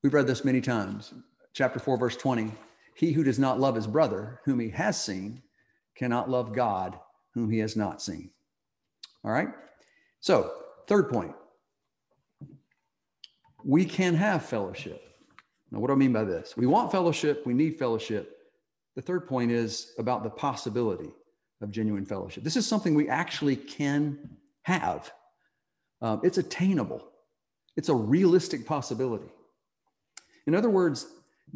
We've 0.03 0.15
read 0.15 0.27
this 0.27 0.45
many 0.45 0.61
times. 0.61 1.13
Chapter 1.53 1.79
4, 1.79 1.99
verse 1.99 2.17
20 2.17 2.53
He 2.95 3.13
who 3.13 3.25
does 3.25 3.39
not 3.39 3.61
love 3.61 3.75
his 3.75 3.87
brother, 3.87 4.41
whom 4.45 4.61
he 4.61 4.71
has 4.71 5.03
seen, 5.03 5.43
cannot 5.97 6.31
love 6.31 6.53
God 6.53 6.99
whom 7.35 7.51
he 7.51 7.59
has 7.59 7.77
not 7.77 8.03
seen. 8.03 8.31
All 9.25 9.31
right. 9.31 9.49
So, 10.21 10.53
third 10.87 11.11
point 11.11 11.35
we 13.65 13.85
can 13.85 14.15
have 14.15 14.45
fellowship. 14.45 15.03
Now, 15.71 15.79
what 15.79 15.89
do 15.89 15.93
I 15.93 15.97
mean 15.97 16.13
by 16.13 16.25
this? 16.25 16.57
We 16.57 16.67
want 16.67 16.91
fellowship, 16.91 17.47
we 17.47 17.55
need 17.55 17.79
fellowship. 17.79 18.39
The 18.97 19.03
third 19.03 19.29
point 19.29 19.51
is 19.51 19.93
about 19.99 20.25
the 20.25 20.31
possibility 20.31 21.11
of 21.61 21.71
genuine 21.71 22.05
fellowship. 22.05 22.43
This 22.43 22.57
is 22.57 22.67
something 22.67 22.95
we 22.95 23.09
actually 23.09 23.57
can 23.57 24.19
have. 24.63 25.13
Um, 26.03 26.21
it's 26.25 26.39
attainable, 26.39 27.07
it's 27.77 27.89
a 27.89 27.95
realistic 27.95 28.67
possibility. 28.67 29.31
In 30.47 30.55
other 30.55 30.71
words, 30.71 31.07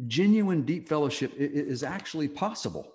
genuine 0.07 0.61
deep 0.61 0.87
fellowship 0.87 1.33
is 1.35 1.83
actually 1.83 2.27
possible. 2.27 2.91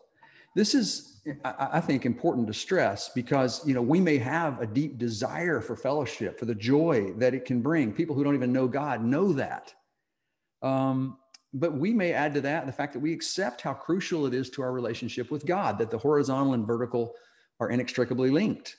This 0.54 0.74
is, 0.74 1.20
I 1.44 1.80
think, 1.80 2.04
important 2.04 2.46
to 2.48 2.54
stress 2.54 3.10
because 3.10 3.64
you 3.66 3.74
know 3.74 3.82
we 3.82 4.00
may 4.00 4.18
have 4.18 4.60
a 4.60 4.66
deep 4.66 4.98
desire 4.98 5.60
for 5.60 5.76
fellowship, 5.76 6.38
for 6.38 6.46
the 6.46 6.54
joy 6.54 7.12
that 7.18 7.34
it 7.34 7.44
can 7.44 7.62
bring. 7.62 7.92
People 7.92 8.16
who 8.16 8.24
don't 8.24 8.34
even 8.34 8.52
know 8.52 8.66
God 8.66 9.04
know 9.04 9.32
that. 9.34 9.72
Um, 10.62 11.18
but 11.52 11.72
we 11.72 11.92
may 11.92 12.12
add 12.12 12.34
to 12.34 12.40
that 12.42 12.66
the 12.66 12.72
fact 12.72 12.92
that 12.92 13.00
we 13.00 13.12
accept 13.12 13.60
how 13.60 13.74
crucial 13.74 14.26
it 14.26 14.34
is 14.34 14.50
to 14.50 14.62
our 14.62 14.72
relationship 14.72 15.30
with 15.30 15.46
God, 15.46 15.78
that 15.78 15.90
the 15.90 15.98
horizontal 15.98 16.54
and 16.54 16.66
vertical 16.66 17.14
are 17.58 17.70
inextricably 17.70 18.30
linked. 18.30 18.76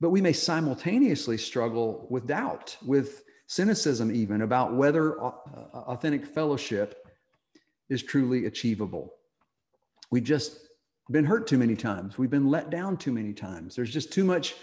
But 0.00 0.10
we 0.10 0.20
may 0.20 0.32
simultaneously 0.32 1.36
struggle 1.36 2.06
with 2.10 2.26
doubt, 2.26 2.76
with 2.84 3.22
cynicism, 3.46 4.14
even 4.14 4.42
about 4.42 4.74
whether 4.74 5.20
authentic 5.20 6.24
fellowship 6.24 7.06
is 7.88 8.02
truly 8.02 8.46
achievable. 8.46 9.14
We've 10.10 10.24
just 10.24 10.69
been 11.10 11.24
hurt 11.24 11.46
too 11.46 11.58
many 11.58 11.74
times. 11.74 12.18
We've 12.18 12.30
been 12.30 12.48
let 12.48 12.70
down 12.70 12.96
too 12.96 13.12
many 13.12 13.32
times. 13.32 13.74
There's 13.74 13.92
just 13.92 14.12
too 14.12 14.24
much, 14.24 14.54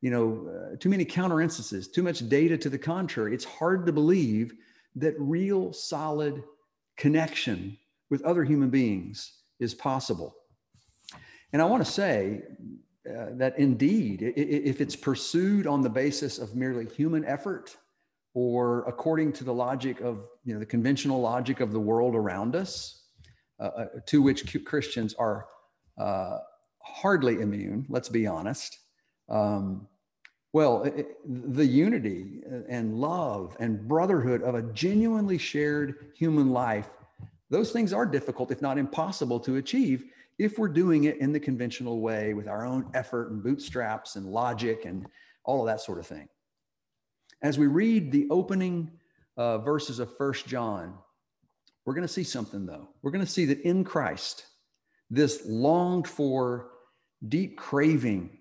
you 0.00 0.10
know, 0.10 0.48
uh, 0.48 0.76
too 0.76 0.88
many 0.88 1.04
counter 1.04 1.40
instances, 1.40 1.88
too 1.88 2.02
much 2.02 2.28
data 2.28 2.56
to 2.58 2.68
the 2.68 2.78
contrary. 2.78 3.34
It's 3.34 3.44
hard 3.44 3.86
to 3.86 3.92
believe 3.92 4.54
that 4.96 5.14
real 5.18 5.72
solid 5.72 6.42
connection 6.96 7.76
with 8.08 8.22
other 8.22 8.44
human 8.44 8.70
beings 8.70 9.42
is 9.60 9.74
possible. 9.74 10.34
And 11.52 11.60
I 11.60 11.64
want 11.64 11.84
to 11.84 11.90
say 11.90 12.42
uh, 13.08 13.26
that 13.32 13.58
indeed, 13.58 14.22
if 14.36 14.80
it's 14.80 14.96
pursued 14.96 15.66
on 15.66 15.82
the 15.82 15.90
basis 15.90 16.38
of 16.38 16.54
merely 16.54 16.86
human 16.86 17.24
effort 17.24 17.76
or 18.34 18.84
according 18.86 19.32
to 19.32 19.44
the 19.44 19.54
logic 19.54 20.00
of, 20.00 20.24
you 20.44 20.52
know, 20.52 20.60
the 20.60 20.66
conventional 20.66 21.20
logic 21.20 21.60
of 21.60 21.72
the 21.72 21.80
world 21.80 22.14
around 22.14 22.54
us, 22.54 23.04
uh, 23.58 23.64
uh 23.64 23.86
to 24.06 24.20
which 24.20 24.64
Christians 24.64 25.14
are 25.14 25.46
uh, 25.98 26.38
hardly 26.82 27.40
immune, 27.40 27.86
let's 27.88 28.08
be 28.08 28.26
honest. 28.26 28.78
Um, 29.28 29.86
well, 30.52 30.84
it, 30.84 31.18
the 31.54 31.66
unity 31.66 32.40
and 32.68 32.98
love 32.98 33.56
and 33.60 33.86
brotherhood 33.86 34.42
of 34.42 34.54
a 34.54 34.62
genuinely 34.72 35.36
shared 35.38 36.12
human 36.16 36.50
life, 36.50 36.88
those 37.50 37.72
things 37.72 37.92
are 37.92 38.06
difficult, 38.06 38.50
if 38.50 38.62
not 38.62 38.78
impossible, 38.78 39.38
to 39.40 39.56
achieve 39.56 40.04
if 40.38 40.58
we're 40.58 40.68
doing 40.68 41.04
it 41.04 41.18
in 41.18 41.32
the 41.32 41.40
conventional 41.40 42.00
way 42.00 42.34
with 42.34 42.48
our 42.48 42.64
own 42.64 42.90
effort 42.94 43.30
and 43.30 43.42
bootstraps 43.42 44.16
and 44.16 44.26
logic 44.26 44.84
and 44.84 45.06
all 45.44 45.60
of 45.60 45.66
that 45.66 45.80
sort 45.80 45.98
of 45.98 46.06
thing. 46.06 46.28
As 47.42 47.58
we 47.58 47.66
read 47.66 48.10
the 48.10 48.26
opening 48.30 48.90
uh, 49.36 49.58
verses 49.58 49.98
of 49.98 50.16
First 50.16 50.46
John, 50.46 50.94
we're 51.84 51.94
going 51.94 52.06
to 52.06 52.12
see 52.12 52.24
something 52.24 52.66
though. 52.66 52.88
We're 53.02 53.12
going 53.12 53.24
to 53.24 53.30
see 53.30 53.44
that 53.46 53.60
in 53.60 53.84
Christ, 53.84 54.46
this 55.10 55.42
longed 55.46 56.08
for, 56.08 56.70
deep 57.28 57.56
craving 57.56 58.38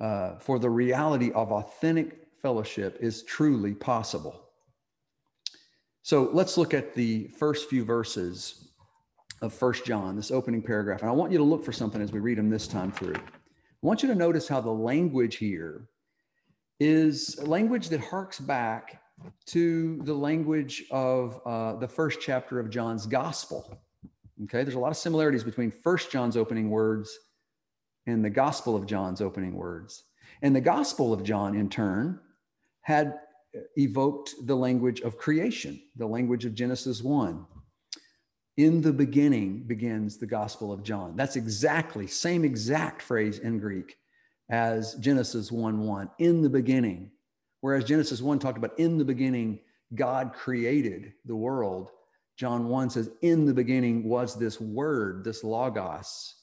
uh, 0.00 0.36
for 0.38 0.58
the 0.58 0.70
reality 0.70 1.30
of 1.32 1.52
authentic 1.52 2.28
fellowship 2.42 2.98
is 3.00 3.22
truly 3.22 3.74
possible. 3.74 4.48
So 6.02 6.30
let's 6.32 6.58
look 6.58 6.74
at 6.74 6.94
the 6.94 7.28
first 7.38 7.68
few 7.70 7.84
verses 7.84 8.68
of 9.40 9.52
First 9.52 9.84
John, 9.84 10.16
this 10.16 10.30
opening 10.30 10.62
paragraph. 10.62 11.00
And 11.00 11.08
I 11.08 11.12
want 11.12 11.32
you 11.32 11.38
to 11.38 11.44
look 11.44 11.64
for 11.64 11.72
something 11.72 12.02
as 12.02 12.12
we 12.12 12.20
read 12.20 12.38
them 12.38 12.50
this 12.50 12.66
time 12.66 12.92
through. 12.92 13.16
I 13.16 13.86
want 13.86 14.02
you 14.02 14.08
to 14.08 14.14
notice 14.14 14.48
how 14.48 14.60
the 14.60 14.70
language 14.70 15.36
here 15.36 15.88
is 16.80 17.38
language 17.46 17.88
that 17.88 18.00
harks 18.00 18.38
back 18.38 19.00
to 19.46 20.00
the 20.02 20.14
language 20.14 20.84
of 20.90 21.40
uh, 21.46 21.76
the 21.76 21.88
first 21.88 22.20
chapter 22.20 22.58
of 22.58 22.70
John's 22.70 23.06
gospel. 23.06 23.78
Okay, 24.42 24.64
there's 24.64 24.74
a 24.74 24.80
lot 24.80 24.90
of 24.90 24.96
similarities 24.96 25.44
between 25.44 25.70
First 25.70 26.10
John's 26.10 26.36
opening 26.36 26.68
words 26.68 27.16
and 28.06 28.24
the 28.24 28.30
Gospel 28.30 28.74
of 28.74 28.86
John's 28.86 29.20
opening 29.20 29.54
words. 29.54 30.04
And 30.42 30.54
the 30.54 30.60
Gospel 30.60 31.12
of 31.12 31.22
John, 31.22 31.54
in 31.54 31.68
turn, 31.68 32.18
had 32.82 33.14
evoked 33.76 34.34
the 34.44 34.56
language 34.56 35.00
of 35.00 35.16
creation, 35.16 35.80
the 35.96 36.06
language 36.06 36.44
of 36.44 36.54
Genesis 36.54 37.02
1. 37.02 37.46
In 38.56 38.80
the 38.80 38.92
beginning 38.92 39.64
begins 39.66 40.16
the 40.16 40.26
Gospel 40.26 40.72
of 40.72 40.82
John. 40.82 41.16
That's 41.16 41.36
exactly, 41.36 42.06
same 42.06 42.44
exact 42.44 43.02
phrase 43.02 43.38
in 43.38 43.58
Greek 43.58 43.96
as 44.50 44.94
Genesis 44.96 45.50
1 45.50 45.80
1. 45.80 46.10
In 46.18 46.42
the 46.42 46.50
beginning. 46.50 47.10
Whereas 47.60 47.84
Genesis 47.84 48.20
1 48.20 48.38
talked 48.38 48.58
about 48.58 48.78
in 48.78 48.98
the 48.98 49.04
beginning, 49.04 49.60
God 49.94 50.32
created 50.34 51.14
the 51.24 51.36
world. 51.36 51.90
John 52.36 52.68
1 52.68 52.90
says, 52.90 53.10
In 53.22 53.46
the 53.46 53.54
beginning 53.54 54.08
was 54.08 54.36
this 54.38 54.60
word, 54.60 55.24
this 55.24 55.44
logos, 55.44 56.34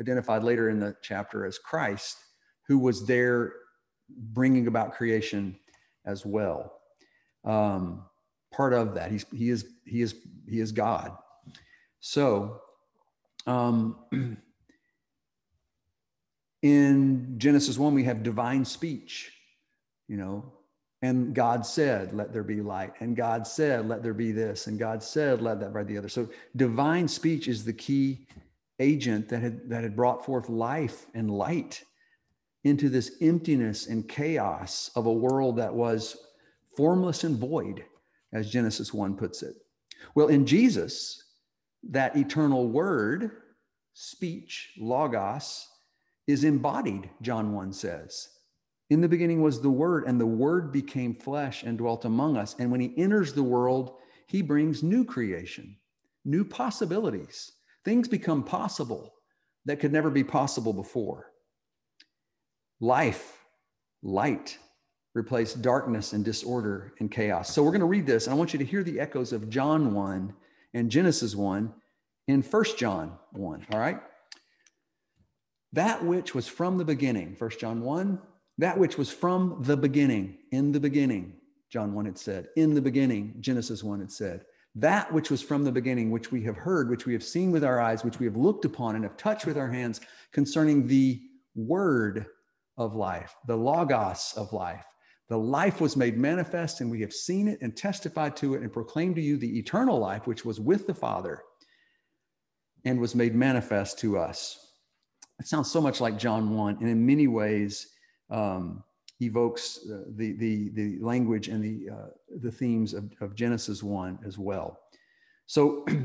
identified 0.00 0.42
later 0.42 0.68
in 0.68 0.80
the 0.80 0.96
chapter 1.02 1.46
as 1.46 1.58
Christ, 1.58 2.18
who 2.66 2.78
was 2.78 3.06
there 3.06 3.52
bringing 4.08 4.66
about 4.66 4.94
creation 4.94 5.56
as 6.04 6.24
well. 6.26 6.80
Um, 7.44 8.04
part 8.52 8.72
of 8.72 8.94
that, 8.94 9.10
he's, 9.10 9.26
he 9.32 9.50
is 9.50 9.66
he 9.84 10.02
is 10.02 10.14
he 10.48 10.60
is 10.60 10.72
God. 10.72 11.16
So, 12.00 12.60
um, 13.46 13.96
in 16.62 17.34
Genesis 17.38 17.78
one, 17.78 17.94
we 17.94 18.04
have 18.04 18.22
divine 18.22 18.64
speech. 18.64 19.32
You 20.08 20.16
know, 20.16 20.52
and 21.02 21.34
God 21.34 21.64
said, 21.64 22.12
Let 22.12 22.32
there 22.32 22.42
be 22.42 22.60
light. 22.60 22.92
And 23.00 23.16
God 23.16 23.46
said, 23.46 23.88
Let 23.88 24.02
there 24.02 24.14
be 24.14 24.32
this. 24.32 24.66
And 24.66 24.78
God 24.78 25.02
said, 25.02 25.40
Let 25.40 25.60
that 25.60 25.72
be 25.72 25.82
the 25.84 25.98
other. 25.98 26.08
So 26.08 26.28
divine 26.56 27.06
speech 27.06 27.46
is 27.46 27.64
the 27.64 27.72
key 27.72 28.26
agent 28.80 29.28
that 29.28 29.42
had, 29.42 29.68
that 29.68 29.82
had 29.82 29.96
brought 29.96 30.24
forth 30.24 30.48
life 30.48 31.06
and 31.14 31.30
light 31.30 31.84
into 32.64 32.88
this 32.88 33.16
emptiness 33.20 33.86
and 33.86 34.08
chaos 34.08 34.90
of 34.96 35.06
a 35.06 35.12
world 35.12 35.56
that 35.56 35.72
was 35.72 36.16
formless 36.76 37.24
and 37.24 37.38
void, 37.38 37.84
as 38.32 38.50
Genesis 38.50 38.92
1 38.92 39.16
puts 39.16 39.42
it. 39.42 39.54
Well, 40.14 40.28
in 40.28 40.46
Jesus, 40.46 41.22
that 41.90 42.16
eternal 42.16 42.68
word, 42.68 43.30
speech, 43.94 44.72
logos, 44.78 45.68
is 46.26 46.44
embodied, 46.44 47.08
John 47.22 47.52
1 47.52 47.72
says. 47.72 48.28
In 48.90 49.00
the 49.00 49.08
beginning 49.08 49.42
was 49.42 49.60
the 49.60 49.70
Word, 49.70 50.04
and 50.06 50.20
the 50.20 50.26
Word 50.26 50.72
became 50.72 51.14
flesh 51.14 51.62
and 51.62 51.76
dwelt 51.76 52.04
among 52.04 52.36
us. 52.36 52.56
And 52.58 52.70
when 52.70 52.80
He 52.80 52.94
enters 52.96 53.32
the 53.32 53.42
world, 53.42 53.96
He 54.26 54.40
brings 54.40 54.82
new 54.82 55.04
creation, 55.04 55.76
new 56.24 56.44
possibilities. 56.44 57.52
Things 57.84 58.08
become 58.08 58.42
possible 58.42 59.14
that 59.66 59.80
could 59.80 59.92
never 59.92 60.10
be 60.10 60.24
possible 60.24 60.72
before. 60.72 61.32
Life, 62.80 63.44
light, 64.02 64.58
replace 65.14 65.52
darkness 65.52 66.12
and 66.12 66.24
disorder 66.24 66.94
and 67.00 67.10
chaos. 67.10 67.52
So 67.52 67.62
we're 67.62 67.72
going 67.72 67.80
to 67.80 67.86
read 67.86 68.06
this, 68.06 68.26
and 68.26 68.34
I 68.34 68.38
want 68.38 68.52
you 68.52 68.58
to 68.58 68.64
hear 68.64 68.82
the 68.82 69.00
echoes 69.00 69.32
of 69.32 69.50
John 69.50 69.92
1 69.92 70.34
and 70.74 70.90
Genesis 70.90 71.34
1 71.34 71.72
in 72.28 72.42
First 72.42 72.78
John 72.78 73.18
1. 73.32 73.66
All 73.72 73.78
right? 73.78 74.00
That 75.72 76.04
which 76.04 76.34
was 76.34 76.48
from 76.48 76.78
the 76.78 76.84
beginning, 76.84 77.36
First 77.36 77.60
John 77.60 77.82
1, 77.82 78.20
that 78.58 78.78
which 78.78 78.98
was 78.98 79.10
from 79.10 79.58
the 79.60 79.76
beginning, 79.76 80.38
in 80.50 80.72
the 80.72 80.80
beginning, 80.80 81.34
John 81.70 81.94
1 81.94 82.04
had 82.04 82.18
said, 82.18 82.48
in 82.56 82.74
the 82.74 82.82
beginning, 82.82 83.34
Genesis 83.40 83.82
1 83.82 84.00
had 84.00 84.12
said, 84.12 84.44
that 84.74 85.12
which 85.12 85.30
was 85.30 85.42
from 85.42 85.64
the 85.64 85.72
beginning, 85.72 86.10
which 86.10 86.30
we 86.30 86.42
have 86.44 86.56
heard, 86.56 86.88
which 86.88 87.06
we 87.06 87.12
have 87.12 87.24
seen 87.24 87.50
with 87.50 87.64
our 87.64 87.80
eyes, 87.80 88.04
which 88.04 88.18
we 88.18 88.26
have 88.26 88.36
looked 88.36 88.64
upon 88.64 88.94
and 88.94 89.04
have 89.04 89.16
touched 89.16 89.46
with 89.46 89.56
our 89.56 89.68
hands 89.68 90.00
concerning 90.32 90.86
the 90.86 91.20
word 91.54 92.26
of 92.76 92.94
life, 92.94 93.34
the 93.46 93.56
logos 93.56 94.34
of 94.36 94.52
life. 94.52 94.84
The 95.28 95.38
life 95.38 95.80
was 95.80 95.96
made 95.96 96.16
manifest, 96.16 96.80
and 96.80 96.90
we 96.90 97.00
have 97.00 97.12
seen 97.12 97.48
it 97.48 97.58
and 97.60 97.76
testified 97.76 98.36
to 98.36 98.54
it 98.54 98.62
and 98.62 98.72
proclaimed 98.72 99.16
to 99.16 99.22
you 99.22 99.36
the 99.36 99.58
eternal 99.58 99.98
life, 99.98 100.26
which 100.26 100.44
was 100.44 100.60
with 100.60 100.86
the 100.86 100.94
Father 100.94 101.42
and 102.84 103.00
was 103.00 103.14
made 103.14 103.34
manifest 103.34 103.98
to 104.00 104.16
us. 104.16 104.74
It 105.38 105.46
sounds 105.46 105.70
so 105.70 105.80
much 105.80 106.00
like 106.00 106.18
John 106.18 106.54
1, 106.56 106.78
and 106.80 106.88
in 106.88 107.04
many 107.04 107.26
ways, 107.26 107.88
um, 108.30 108.82
evokes 109.20 109.80
uh, 109.90 110.04
the, 110.16 110.32
the, 110.32 110.68
the 110.70 110.98
language 111.00 111.48
and 111.48 111.62
the, 111.62 111.92
uh, 111.92 112.06
the 112.40 112.52
themes 112.52 112.94
of, 112.94 113.10
of 113.20 113.34
Genesis 113.34 113.82
1 113.82 114.20
as 114.26 114.38
well. 114.38 114.80
So, 115.46 115.86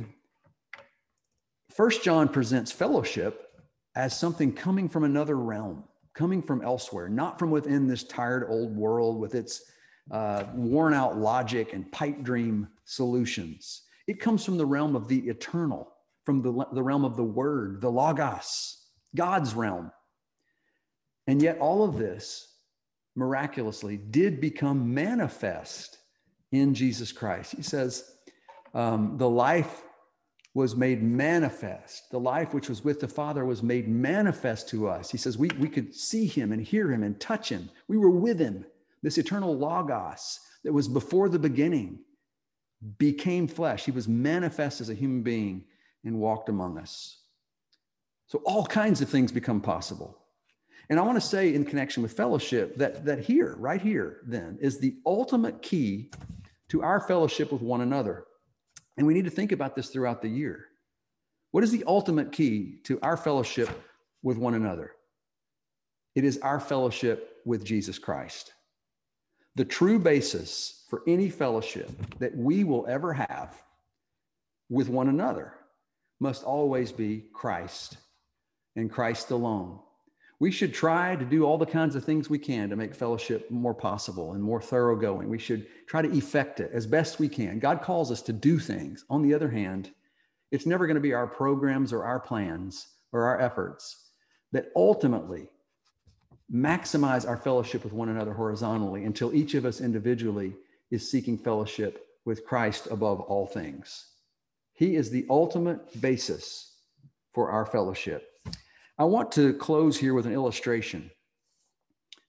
First 1.73 2.03
John 2.03 2.29
presents 2.29 2.71
fellowship 2.71 3.49
as 3.95 4.17
something 4.17 4.53
coming 4.53 4.87
from 4.87 5.05
another 5.05 5.37
realm, 5.37 5.83
coming 6.13 6.41
from 6.41 6.61
elsewhere, 6.61 7.09
not 7.09 7.39
from 7.39 7.49
within 7.49 7.87
this 7.87 8.03
tired 8.03 8.45
old 8.47 8.75
world 8.75 9.19
with 9.19 9.33
its 9.33 9.63
uh, 10.11 10.43
worn 10.53 10.93
out 10.93 11.17
logic 11.17 11.73
and 11.73 11.91
pipe 11.91 12.21
dream 12.21 12.67
solutions. 12.85 13.83
It 14.07 14.19
comes 14.19 14.45
from 14.45 14.57
the 14.57 14.65
realm 14.65 14.95
of 14.95 15.07
the 15.07 15.19
eternal, 15.27 15.91
from 16.25 16.43
the, 16.43 16.65
the 16.73 16.83
realm 16.83 17.05
of 17.05 17.15
the 17.15 17.23
word, 17.23 17.81
the 17.81 17.91
logos, 17.91 18.77
God's 19.15 19.55
realm. 19.55 19.91
And 21.27 21.41
yet, 21.41 21.57
all 21.59 21.83
of 21.83 21.97
this 21.97 22.47
miraculously 23.15 23.97
did 23.97 24.41
become 24.41 24.93
manifest 24.93 25.97
in 26.51 26.73
Jesus 26.73 27.11
Christ. 27.11 27.53
He 27.55 27.63
says, 27.63 28.11
um, 28.73 29.17
The 29.17 29.29
life 29.29 29.83
was 30.53 30.75
made 30.75 31.01
manifest. 31.01 32.11
The 32.11 32.19
life 32.19 32.53
which 32.53 32.69
was 32.69 32.83
with 32.83 32.99
the 32.99 33.07
Father 33.07 33.43
was 33.43 33.63
made 33.63 33.87
manifest 33.87 34.69
to 34.69 34.87
us. 34.87 35.09
He 35.09 35.17
says, 35.17 35.37
we, 35.37 35.49
we 35.59 35.67
could 35.67 35.95
see 35.95 36.27
him 36.27 36.51
and 36.51 36.61
hear 36.61 36.91
him 36.91 37.03
and 37.03 37.19
touch 37.19 37.49
him. 37.49 37.69
We 37.87 37.97
were 37.97 38.11
with 38.11 38.39
him. 38.39 38.65
This 39.01 39.17
eternal 39.17 39.57
Logos 39.57 40.39
that 40.63 40.71
was 40.71 40.87
before 40.87 41.27
the 41.27 41.39
beginning 41.39 41.99
became 42.99 43.47
flesh. 43.47 43.85
He 43.85 43.91
was 43.91 44.07
manifest 44.07 44.79
as 44.79 44.89
a 44.89 44.93
human 44.93 45.23
being 45.23 45.63
and 46.03 46.19
walked 46.19 46.49
among 46.49 46.77
us. 46.77 47.17
So 48.27 48.41
all 48.45 48.65
kinds 48.65 49.01
of 49.01 49.09
things 49.09 49.31
become 49.31 49.59
possible. 49.59 50.19
And 50.89 50.99
I 50.99 51.03
want 51.03 51.15
to 51.21 51.27
say 51.27 51.53
in 51.53 51.65
connection 51.65 52.03
with 52.03 52.13
fellowship 52.13 52.77
that, 52.77 53.05
that 53.05 53.19
here, 53.19 53.55
right 53.57 53.81
here, 53.81 54.21
then, 54.25 54.57
is 54.61 54.79
the 54.79 54.95
ultimate 55.05 55.61
key 55.61 56.11
to 56.69 56.81
our 56.81 56.99
fellowship 56.99 57.51
with 57.51 57.61
one 57.61 57.81
another. 57.81 58.25
And 58.97 59.07
we 59.07 59.13
need 59.13 59.25
to 59.25 59.31
think 59.31 59.51
about 59.51 59.75
this 59.75 59.89
throughout 59.89 60.21
the 60.21 60.29
year. 60.29 60.65
What 61.51 61.63
is 61.63 61.71
the 61.71 61.83
ultimate 61.87 62.31
key 62.31 62.79
to 62.83 62.99
our 63.01 63.15
fellowship 63.15 63.69
with 64.21 64.37
one 64.37 64.55
another? 64.55 64.91
It 66.15 66.23
is 66.23 66.37
our 66.39 66.59
fellowship 66.59 67.37
with 67.45 67.63
Jesus 67.63 67.97
Christ. 67.97 68.53
The 69.55 69.65
true 69.65 69.99
basis 69.99 70.85
for 70.89 71.03
any 71.07 71.29
fellowship 71.29 71.91
that 72.19 72.35
we 72.35 72.63
will 72.63 72.85
ever 72.87 73.13
have 73.13 73.55
with 74.69 74.89
one 74.89 75.09
another 75.09 75.53
must 76.19 76.43
always 76.43 76.91
be 76.91 77.25
Christ 77.33 77.97
and 78.75 78.91
Christ 78.91 79.31
alone. 79.31 79.79
We 80.39 80.51
should 80.51 80.73
try 80.73 81.15
to 81.15 81.25
do 81.25 81.43
all 81.43 81.57
the 81.57 81.65
kinds 81.65 81.95
of 81.95 82.03
things 82.03 82.29
we 82.29 82.39
can 82.39 82.69
to 82.69 82.75
make 82.75 82.93
fellowship 82.93 83.49
more 83.49 83.73
possible 83.73 84.33
and 84.33 84.43
more 84.43 84.61
thoroughgoing. 84.61 85.29
We 85.29 85.39
should 85.39 85.67
try 85.87 86.01
to 86.01 86.11
effect 86.11 86.59
it 86.59 86.71
as 86.73 86.85
best 86.85 87.19
we 87.19 87.29
can. 87.29 87.59
God 87.59 87.81
calls 87.81 88.11
us 88.11 88.21
to 88.23 88.33
do 88.33 88.59
things. 88.59 89.05
On 89.09 89.21
the 89.21 89.33
other 89.33 89.49
hand, 89.49 89.91
it's 90.51 90.65
never 90.65 90.85
going 90.85 90.95
to 90.95 91.01
be 91.01 91.13
our 91.13 91.27
programs 91.27 91.93
or 91.93 92.03
our 92.03 92.19
plans 92.19 92.87
or 93.11 93.23
our 93.23 93.39
efforts 93.39 94.09
that 94.51 94.71
ultimately 94.75 95.47
maximize 96.53 97.27
our 97.27 97.37
fellowship 97.37 97.83
with 97.83 97.93
one 97.93 98.09
another 98.09 98.33
horizontally 98.33 99.05
until 99.05 99.33
each 99.33 99.53
of 99.55 99.65
us 99.65 99.81
individually 99.81 100.53
is 100.91 101.09
seeking 101.09 101.37
fellowship 101.37 102.05
with 102.25 102.45
Christ 102.45 102.87
above 102.91 103.21
all 103.21 103.47
things. 103.47 104.07
He 104.73 104.95
is 104.95 105.09
the 105.09 105.25
ultimate 105.29 106.01
basis 106.01 106.75
for 107.33 107.49
our 107.49 107.65
fellowship. 107.65 108.32
I 109.03 109.05
want 109.05 109.33
to 109.33 109.53
close 109.55 109.97
here 109.97 110.13
with 110.13 110.25
an 110.25 110.31
illustration 110.31 111.11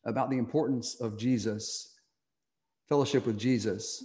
about 0.04 0.28
the 0.28 0.38
importance 0.38 1.00
of 1.00 1.16
Jesus, 1.16 1.94
fellowship 2.88 3.26
with 3.26 3.38
Jesus, 3.38 4.04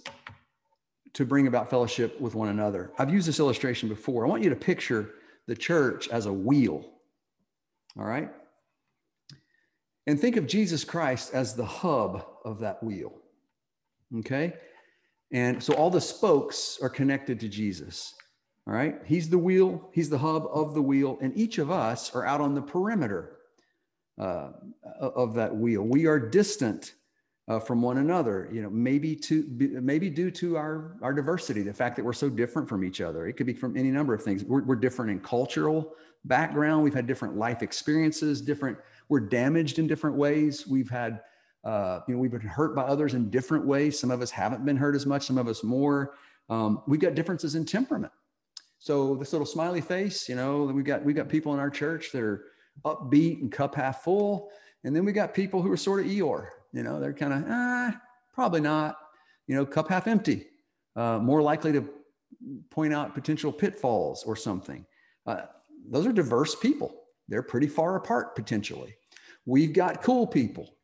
to 1.14 1.26
bring 1.26 1.48
about 1.48 1.72
fellowship 1.72 2.22
with 2.22 2.36
one 2.36 2.50
another. 2.50 2.92
I've 3.00 3.10
used 3.10 3.28
this 3.28 3.40
illustration 3.40 3.90
before. 3.90 4.24
I 4.24 4.30
want 4.30 4.44
you 4.44 4.52
to 4.52 4.56
picture 4.56 5.16
the 5.48 5.56
church 5.56 6.10
as 6.10 6.28
a 6.28 6.32
wheel. 6.32 6.86
All 7.98 8.06
right? 8.06 8.30
And 10.06 10.20
think 10.20 10.38
of 10.38 10.46
Jesus 10.46 10.84
Christ 10.84 11.34
as 11.34 11.56
the 11.56 11.66
hub 11.66 12.24
of 12.46 12.60
that 12.60 12.84
wheel. 12.84 13.14
Okay? 14.20 14.54
And 15.32 15.64
so 15.64 15.74
all 15.74 15.90
the 15.90 16.00
spokes 16.00 16.78
are 16.84 16.90
connected 16.90 17.40
to 17.40 17.50
Jesus. 17.50 18.14
All 18.70 18.76
right. 18.76 19.02
He's 19.04 19.30
the 19.30 19.38
wheel, 19.40 19.90
he's 19.92 20.12
the 20.12 20.20
hub 20.20 20.46
of 20.54 20.76
the 20.76 20.82
wheel, 20.82 21.18
and 21.22 21.36
each 21.36 21.58
of 21.58 21.72
us 21.72 22.14
are 22.14 22.24
out 22.24 22.40
on 22.40 22.54
the 22.54 22.62
perimeter 22.62 23.38
uh, 24.20 24.50
of 25.00 25.34
that 25.34 25.56
wheel. 25.56 25.82
We 25.82 26.06
are 26.06 26.20
distant 26.20 26.94
uh, 27.48 27.60
from 27.60 27.82
one 27.82 27.98
another, 27.98 28.48
you 28.54 28.62
know, 28.62 28.70
maybe 28.70 29.16
to 29.16 29.44
maybe 29.82 30.08
due 30.12 30.30
to 30.30 30.56
our 30.56 30.98
our 31.02 31.14
diversity, 31.14 31.64
the 31.64 31.74
fact 31.74 31.96
that 31.96 32.06
we're 32.06 32.14
so 32.14 32.30
different 32.30 32.70
from 32.70 32.84
each 32.84 33.02
other. 33.02 33.26
It 33.26 33.34
could 33.34 33.48
be 33.48 33.56
from 33.56 33.76
any 33.76 33.90
number 33.90 34.14
of 34.14 34.22
things. 34.22 34.44
We're, 34.44 34.62
we're 34.62 34.76
different 34.76 35.10
in 35.10 35.20
cultural 35.22 35.96
background. 36.26 36.84
We've 36.84 36.94
had 36.94 37.08
different 37.08 37.38
life 37.38 37.64
experiences, 37.64 38.40
different. 38.40 38.78
We're 39.08 39.22
damaged 39.22 39.80
in 39.80 39.88
different 39.88 40.16
ways. 40.16 40.68
We've 40.68 40.92
had, 40.92 41.22
uh, 41.64 42.02
you 42.08 42.14
know, 42.14 42.20
we've 42.20 42.30
been 42.30 42.42
hurt 42.42 42.76
by 42.76 42.84
others 42.84 43.16
in 43.16 43.32
different 43.32 43.66
ways. 43.66 44.00
Some 44.00 44.12
of 44.12 44.22
us 44.22 44.30
haven't 44.30 44.64
been 44.64 44.78
hurt 44.78 44.96
as 44.96 45.08
much. 45.08 45.26
Some 45.26 45.40
of 45.40 45.48
us 45.48 45.64
more. 45.64 46.14
Um, 46.50 46.84
we've 46.86 47.00
got 47.00 47.16
differences 47.16 47.56
in 47.56 47.66
temperament. 47.66 48.14
So 48.80 49.16
this 49.16 49.34
little 49.34 49.46
smiley 49.46 49.82
face, 49.82 50.30
you 50.30 50.36
know, 50.36 50.64
we've 50.64 50.86
got 50.86 51.04
we've 51.04 51.16
got 51.16 51.28
people 51.28 51.54
in 51.54 51.60
our 51.60 51.70
church 51.70 52.12
that 52.14 52.22
are 52.22 52.46
upbeat 52.86 53.42
and 53.42 53.52
cup 53.52 53.76
half 53.76 54.04
full, 54.04 54.50
and 54.84 54.96
then 54.96 55.04
we 55.04 55.12
got 55.12 55.34
people 55.34 55.62
who 55.62 55.72
are 55.72 55.78
sort 55.78 56.00
of 56.00 56.06
Eeyore, 56.08 56.48
you 56.72 56.84
know, 56.84 57.00
they're 57.00 57.14
kind 57.14 57.34
of 57.34 57.44
ah, 57.50 58.02
probably 58.34 58.62
not, 58.62 58.98
you 59.48 59.56
know, 59.56 59.66
cup 59.66 59.90
half 59.90 60.08
empty, 60.08 60.48
uh, 60.96 61.20
more 61.20 61.42
likely 61.42 61.74
to 61.74 61.88
point 62.70 62.94
out 62.94 63.14
potential 63.14 63.52
pitfalls 63.52 64.24
or 64.24 64.36
something. 64.36 64.86
Uh, 65.26 65.42
those 65.90 66.08
are 66.08 66.14
diverse 66.14 66.56
people. 66.56 67.04
They're 67.28 67.44
pretty 67.44 67.68
far 67.68 67.98
apart 67.98 68.36
potentially. 68.36 68.96
We've 69.46 69.74
got 69.74 70.02
cool 70.04 70.26
people. 70.26 70.76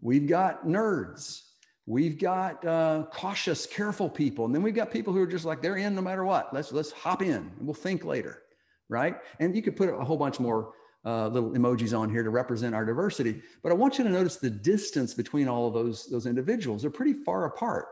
We've 0.00 0.26
got 0.26 0.66
nerds. 0.66 1.42
We've 1.86 2.18
got 2.18 2.64
uh, 2.64 3.04
cautious, 3.12 3.66
careful 3.66 4.08
people, 4.08 4.46
and 4.46 4.54
then 4.54 4.62
we've 4.62 4.74
got 4.74 4.90
people 4.90 5.12
who 5.12 5.20
are 5.20 5.26
just 5.26 5.44
like 5.44 5.60
they're 5.60 5.76
in 5.76 5.94
no 5.94 6.00
matter 6.00 6.24
what. 6.24 6.52
Let's 6.54 6.72
let's 6.72 6.92
hop 6.92 7.20
in 7.20 7.34
and 7.34 7.60
we'll 7.60 7.74
think 7.74 8.04
later, 8.04 8.42
right? 8.88 9.16
And 9.38 9.54
you 9.54 9.60
could 9.60 9.76
put 9.76 9.90
a 9.90 10.04
whole 10.04 10.16
bunch 10.16 10.40
more 10.40 10.72
uh, 11.04 11.28
little 11.28 11.50
emojis 11.50 11.96
on 11.96 12.08
here 12.08 12.22
to 12.22 12.30
represent 12.30 12.74
our 12.74 12.86
diversity. 12.86 13.42
But 13.62 13.70
I 13.70 13.74
want 13.74 13.98
you 13.98 14.04
to 14.04 14.10
notice 14.10 14.36
the 14.36 14.48
distance 14.48 15.12
between 15.12 15.46
all 15.46 15.68
of 15.68 15.74
those 15.74 16.06
those 16.06 16.24
individuals. 16.24 16.82
They're 16.82 16.90
pretty 16.90 17.12
far 17.12 17.44
apart. 17.44 17.86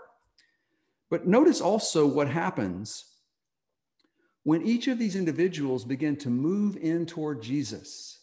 But 1.11 1.27
notice 1.27 1.61
also 1.61 2.07
what 2.07 2.29
happens 2.29 3.05
when 4.45 4.63
each 4.63 4.89
of 4.89 4.99
these 4.99 5.17
individuals 5.17 5.85
begin 5.85 6.17
to 6.17 6.31
move 6.31 6.79
in 6.79 7.05
toward 7.05 7.43
Jesus 7.43 8.22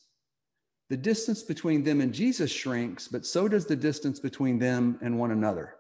the 0.90 0.98
distance 0.98 1.44
between 1.44 1.84
them 1.84 2.02
and 2.02 2.14
Jesus 2.14 2.52
shrinks, 2.52 3.08
but 3.08 3.26
so 3.26 3.48
does 3.48 3.66
the 3.66 3.76
distance 3.76 4.20
between 4.20 4.58
them 4.58 4.98
and 5.02 5.20
one 5.20 5.32
another. 5.32 5.76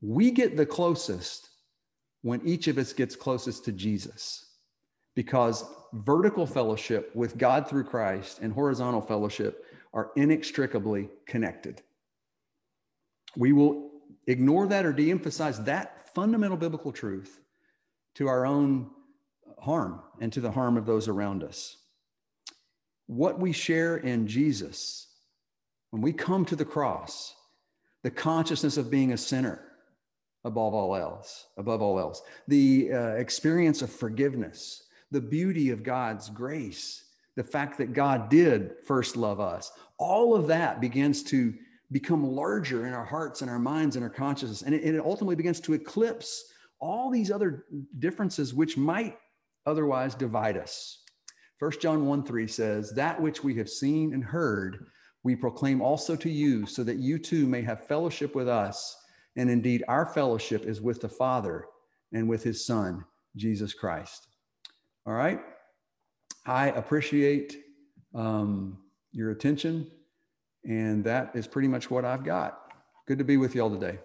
We 0.00 0.30
get 0.30 0.56
the 0.56 0.66
closest 0.66 1.50
when 2.22 2.40
each 2.46 2.66
of 2.66 2.78
us 2.78 2.94
gets 2.94 3.14
closest 3.14 3.64
to 3.66 3.72
Jesus 3.72 4.46
because 5.14 5.64
vertical 5.92 6.46
fellowship 6.46 7.14
with 7.14 7.36
God 7.36 7.68
through 7.68 7.84
Christ 7.84 8.38
and 8.40 8.52
horizontal 8.52 9.02
fellowship 9.02 9.66
are 9.92 10.10
inextricably 10.16 11.10
connected. 11.26 11.82
We 13.36 13.52
will 13.52 13.90
ignore 14.26 14.66
that 14.68 14.86
or 14.86 14.92
de 14.94 15.10
emphasize 15.10 15.62
that 15.64 16.14
fundamental 16.14 16.56
biblical 16.56 16.92
truth 16.92 17.38
to 18.14 18.28
our 18.28 18.46
own 18.46 18.90
harm 19.58 20.00
and 20.20 20.32
to 20.32 20.40
the 20.40 20.50
harm 20.50 20.78
of 20.78 20.86
those 20.86 21.06
around 21.06 21.44
us 21.44 21.76
what 23.10 23.40
we 23.40 23.50
share 23.50 23.96
in 23.96 24.28
Jesus, 24.28 25.08
when 25.90 26.00
we 26.00 26.12
come 26.12 26.44
to 26.44 26.54
the 26.54 26.64
cross, 26.64 27.34
the 28.04 28.10
consciousness 28.10 28.76
of 28.76 28.88
being 28.88 29.12
a 29.12 29.16
sinner 29.16 29.60
above 30.44 30.74
all 30.74 30.94
else, 30.94 31.46
above 31.56 31.82
all 31.82 31.98
else, 31.98 32.22
the 32.46 32.92
uh, 32.92 33.08
experience 33.14 33.82
of 33.82 33.90
forgiveness, 33.90 34.84
the 35.10 35.20
beauty 35.20 35.70
of 35.70 35.82
God's 35.82 36.30
grace, 36.30 37.02
the 37.34 37.42
fact 37.42 37.78
that 37.78 37.94
God 37.94 38.28
did 38.28 38.74
first 38.86 39.16
love 39.16 39.40
us, 39.40 39.72
all 39.98 40.36
of 40.36 40.46
that 40.46 40.80
begins 40.80 41.24
to 41.24 41.52
become 41.90 42.24
larger 42.24 42.86
in 42.86 42.92
our 42.92 43.04
hearts 43.04 43.42
and 43.42 43.50
our 43.50 43.58
minds 43.58 43.96
and 43.96 44.04
our 44.04 44.10
consciousness. 44.10 44.62
And 44.62 44.72
it, 44.72 44.84
it 44.84 45.00
ultimately 45.00 45.34
begins 45.34 45.58
to 45.62 45.72
eclipse 45.72 46.44
all 46.78 47.10
these 47.10 47.32
other 47.32 47.64
differences 47.98 48.54
which 48.54 48.76
might 48.76 49.18
otherwise 49.66 50.14
divide 50.14 50.56
us. 50.56 50.99
1 51.60 51.72
John 51.80 52.06
1 52.06 52.24
3 52.24 52.46
says, 52.48 52.92
That 52.92 53.20
which 53.20 53.44
we 53.44 53.54
have 53.56 53.68
seen 53.68 54.14
and 54.14 54.24
heard, 54.24 54.86
we 55.22 55.36
proclaim 55.36 55.82
also 55.82 56.16
to 56.16 56.30
you, 56.30 56.64
so 56.64 56.82
that 56.82 56.96
you 56.96 57.18
too 57.18 57.46
may 57.46 57.60
have 57.62 57.86
fellowship 57.86 58.34
with 58.34 58.48
us. 58.48 58.96
And 59.36 59.50
indeed, 59.50 59.84
our 59.86 60.06
fellowship 60.06 60.64
is 60.64 60.80
with 60.80 61.02
the 61.02 61.08
Father 61.08 61.66
and 62.12 62.28
with 62.28 62.42
his 62.42 62.66
Son, 62.66 63.04
Jesus 63.36 63.74
Christ. 63.74 64.26
All 65.06 65.12
right. 65.12 65.40
I 66.46 66.68
appreciate 66.70 67.58
um, 68.14 68.78
your 69.12 69.30
attention. 69.30 69.90
And 70.64 71.04
that 71.04 71.30
is 71.34 71.46
pretty 71.46 71.68
much 71.68 71.90
what 71.90 72.04
I've 72.04 72.24
got. 72.24 72.72
Good 73.06 73.18
to 73.18 73.24
be 73.24 73.36
with 73.36 73.54
you 73.54 73.62
all 73.62 73.70
today. 73.70 73.98